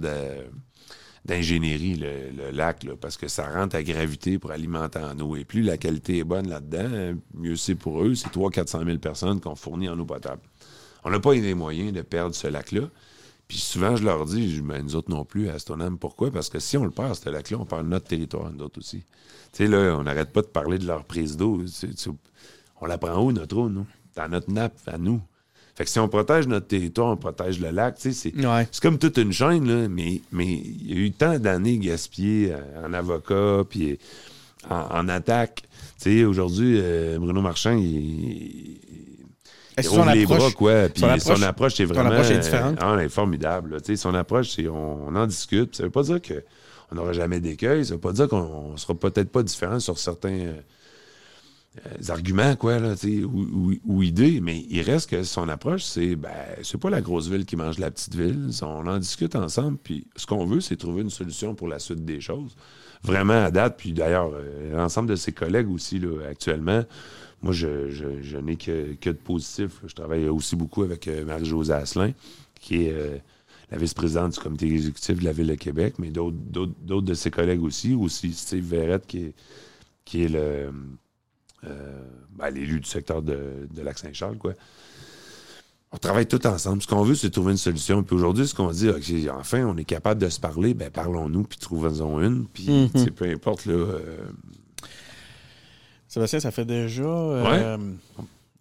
[1.25, 5.37] d'ingénierie, le, le lac, là, parce que ça rentre à gravité pour alimenter en eau.
[5.37, 8.15] Et plus la qualité est bonne là-dedans, mieux c'est pour eux.
[8.17, 10.43] C'est 300-400 000 personnes qu'on fournit en eau potable.
[11.05, 12.83] On n'a pas eu les moyens de perdre ce lac-là.
[13.49, 16.31] Puis souvent, je leur dis, ben, nous autres non plus, à Stoneham, pourquoi?
[16.31, 18.99] Parce que si on le perd, ce lac-là, on perd notre territoire, nous autres aussi.
[19.53, 21.65] Tu sais, là, on n'arrête pas de parler de leur prise d'eau.
[22.81, 23.87] On la prend où, notre eau, nous?
[24.15, 25.21] Dans notre nappe, à nous.
[25.75, 28.47] Fait que si on protège notre territoire, on protège le lac, tu sais, c'est...
[28.47, 28.69] Ouais.
[28.83, 32.87] Comme toute une chaîne, là, mais mais il y a eu tant d'années gaspillées euh,
[32.87, 33.99] en avocat, puis
[34.69, 35.63] en, en attaque.
[36.01, 39.10] Tu sais, aujourd'hui, euh, Bruno Marchand, il, il
[39.83, 40.89] Que son les bras, quoi.
[40.89, 42.11] Puis son son approche- ton vraiment...
[42.11, 42.77] approche est différente.
[42.81, 43.77] ah, elle est formidable.
[43.87, 43.97] là.
[43.97, 45.77] Son approche, c'est on, on en discute.
[45.77, 46.43] Ça veut pas dire que
[46.93, 47.85] on n'aura jamais d'écueil.
[47.85, 48.39] Ça veut pas dire qu'on
[48.73, 50.31] on sera peut-être pas différent sur certains...
[50.39, 50.55] euh,
[51.87, 55.49] euh, arguments, quoi, là, tu sais, ou, ou- ou idées, mais il reste que son
[55.49, 56.31] approche, c'est ben,
[56.65, 58.51] c'est pas la grosse ville qui mange la petite ville.
[58.63, 62.05] On en discute ensemble, puis ce qu'on veut, c'est trouver une solution pour la suite
[62.05, 62.57] des choses.
[63.05, 66.83] Vraiment à date, puis d'ailleurs, euh, l'ensemble de ses collègues aussi, là, actuellement,
[67.43, 69.81] moi, je, je- je n'ai que, que de positif.
[69.87, 72.13] Je travaille aussi beaucoup avec euh, Marie-Josée Asselin,
[72.61, 73.17] qui est euh,
[73.71, 76.37] la vice-présidente du comité exécutif de la Ville de Québec, mais d'autres-
[77.01, 79.35] de ses collègues aussi, aussi Steve Verrette, qui est,
[80.05, 80.71] qui est le
[81.67, 82.03] euh,
[82.37, 84.55] ben, l'élu du secteur de, de Lac-Saint-Charles, quoi.
[85.93, 86.81] On travaille tout ensemble.
[86.83, 88.03] Ce qu'on veut, c'est trouver une solution.
[88.05, 91.43] Puis aujourd'hui, ce qu'on dit, OK, enfin, on est capable de se parler, ben parlons-nous,
[91.43, 92.47] puis trouvons-en une.
[92.47, 94.19] Puis, sais, peu importe, là, euh,
[96.11, 97.05] Sébastien, ça fait déjà.
[97.05, 97.79] euh,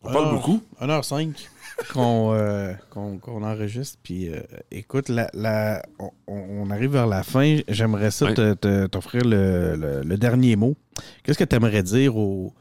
[0.03, 0.61] on parle heure- beaucoup.
[0.81, 1.47] 1h05
[1.93, 3.97] qu'on euh, qu'on- qu'on enregistre.
[4.03, 4.39] Puis euh,
[4.69, 7.57] écoute, la, la- on, on arrive vers la fin.
[7.67, 8.55] J'aimerais ça Ouais.
[8.87, 10.75] t'offrir le, le- le dernier mot.
[11.23, 12.53] Qu'est-ce que tu aimerais dire aux,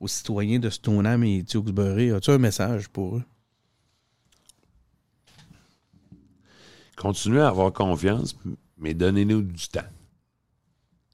[0.00, 2.10] aux citoyens de Stoneham et Tewksbury?
[2.12, 3.22] As-tu un message pour eux?
[6.96, 8.36] Continuez à avoir confiance,
[8.78, 9.80] mais donnez-nous du temps.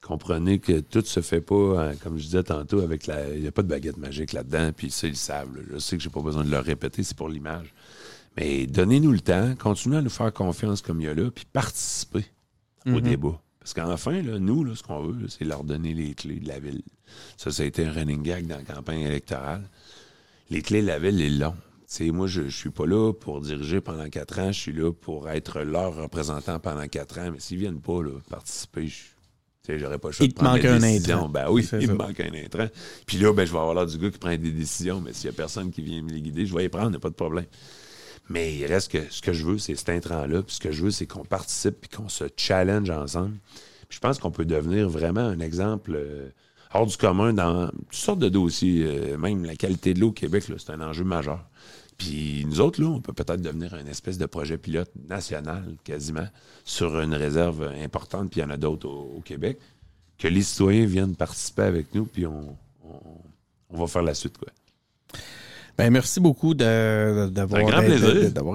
[0.06, 3.34] Comprenez que tout se fait pas, hein, comme je disais tantôt, avec la.
[3.34, 5.56] Il n'y a pas de baguette magique là-dedans, puis ça, ils le savent.
[5.56, 5.62] là.
[5.72, 7.74] Je sais que j'ai pas besoin de le répéter, c'est pour l'image.
[8.36, 11.44] Mais donnez-nous le temps, continuez à nous faire confiance comme il y a là, puis
[11.52, 12.24] participez
[12.86, 13.00] au Mhm.
[13.00, 13.40] débat.
[13.58, 16.60] Parce qu'enfin, là, nous, là, ce qu'on veut, c'est leur donner les clés de la
[16.60, 16.82] ville.
[17.36, 19.68] Ça, ça a été un running gag dans la campagne électorale.
[20.50, 21.56] Les clés de la ville, ils l'ont.
[22.12, 24.52] Moi, je ne suis pas là pour diriger pendant quatre ans.
[24.52, 27.30] Je suis là pour être leur représentant pendant quatre ans.
[27.32, 29.02] Mais s'ils viennent pas là, participer, je
[29.68, 31.28] j'aurais pas le choix Il de te prendre manque des un décisions.
[31.28, 31.78] Ben oui, il ça.
[31.78, 32.68] me manque un intrant.
[33.06, 35.00] Puis là, ben, je vais avoir l'air du gars qui prend des décisions.
[35.00, 36.90] Mais s'il y a personne qui vient me les guider, je vais les prendre, il
[36.90, 37.46] n'y a pas de problème.
[38.28, 40.42] Mais il reste que ce que je veux, c'est cet intrant-là.
[40.42, 43.36] Puis ce que je veux, c'est qu'on participe puis qu'on se challenge ensemble.
[43.88, 46.28] Puis je pense qu'on peut devenir vraiment un exemple euh,
[46.74, 48.84] hors du commun dans toutes sortes de dossiers.
[48.86, 51.44] Euh, même la qualité de l'eau au Québec, là, c'est un enjeu majeur.
[51.98, 56.26] Puis nous autres, là, on peut peut-être devenir un espèce de projet pilote national, quasiment,
[56.64, 59.58] sur une réserve importante, puis il y en a d'autres au, Québec,
[60.18, 63.00] que les citoyens viennent participer avec nous, puis on, on,
[63.70, 64.48] on va faire la suite, quoi.
[65.78, 67.92] Ben, merci beaucoup d'avoir été-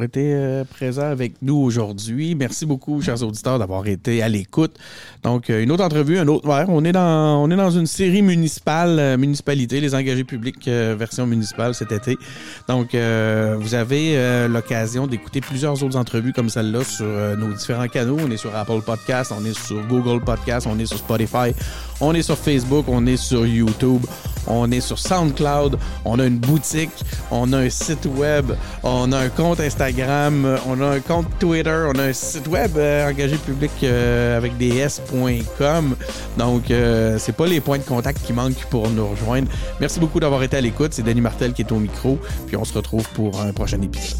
[0.06, 2.34] été euh, présent avec nous aujourd'hui.
[2.34, 4.76] Merci beaucoup, chers auditeurs, d'avoir été à l'écoute.
[5.22, 6.66] Donc, euh, une autre entrevue, un autre verre.
[6.70, 10.96] On est dans, on est dans une série municipale, euh, municipalité, les engagés publics euh,
[10.98, 12.18] version municipale cet été.
[12.68, 17.54] Donc, euh, vous avez euh, l'occasion d'écouter plusieurs autres entrevues comme celle-là sur euh, nos
[17.54, 18.18] différents canaux.
[18.20, 21.54] On est sur Apple Podcast, on est sur Google Podcast, on est sur Spotify,
[22.02, 24.06] On est sur Facebook, on est sur YouTube,
[24.48, 26.90] on est sur SoundCloud, on a une boutique,
[27.30, 28.52] on a un site web,
[28.84, 32.72] on a un compte Instagram, on a un compte Twitter, on a un site web
[32.76, 35.96] euh, engagé public euh, avec des s.com.
[36.38, 39.48] Donc, euh, c'est pas les points de contact qui manquent pour nous rejoindre.
[39.80, 40.94] Merci beaucoup d'avoir été à l'écoute.
[40.94, 42.18] C'est Denis Martel qui est au micro.
[42.48, 44.18] Puis on se retrouve pour un prochain épisode.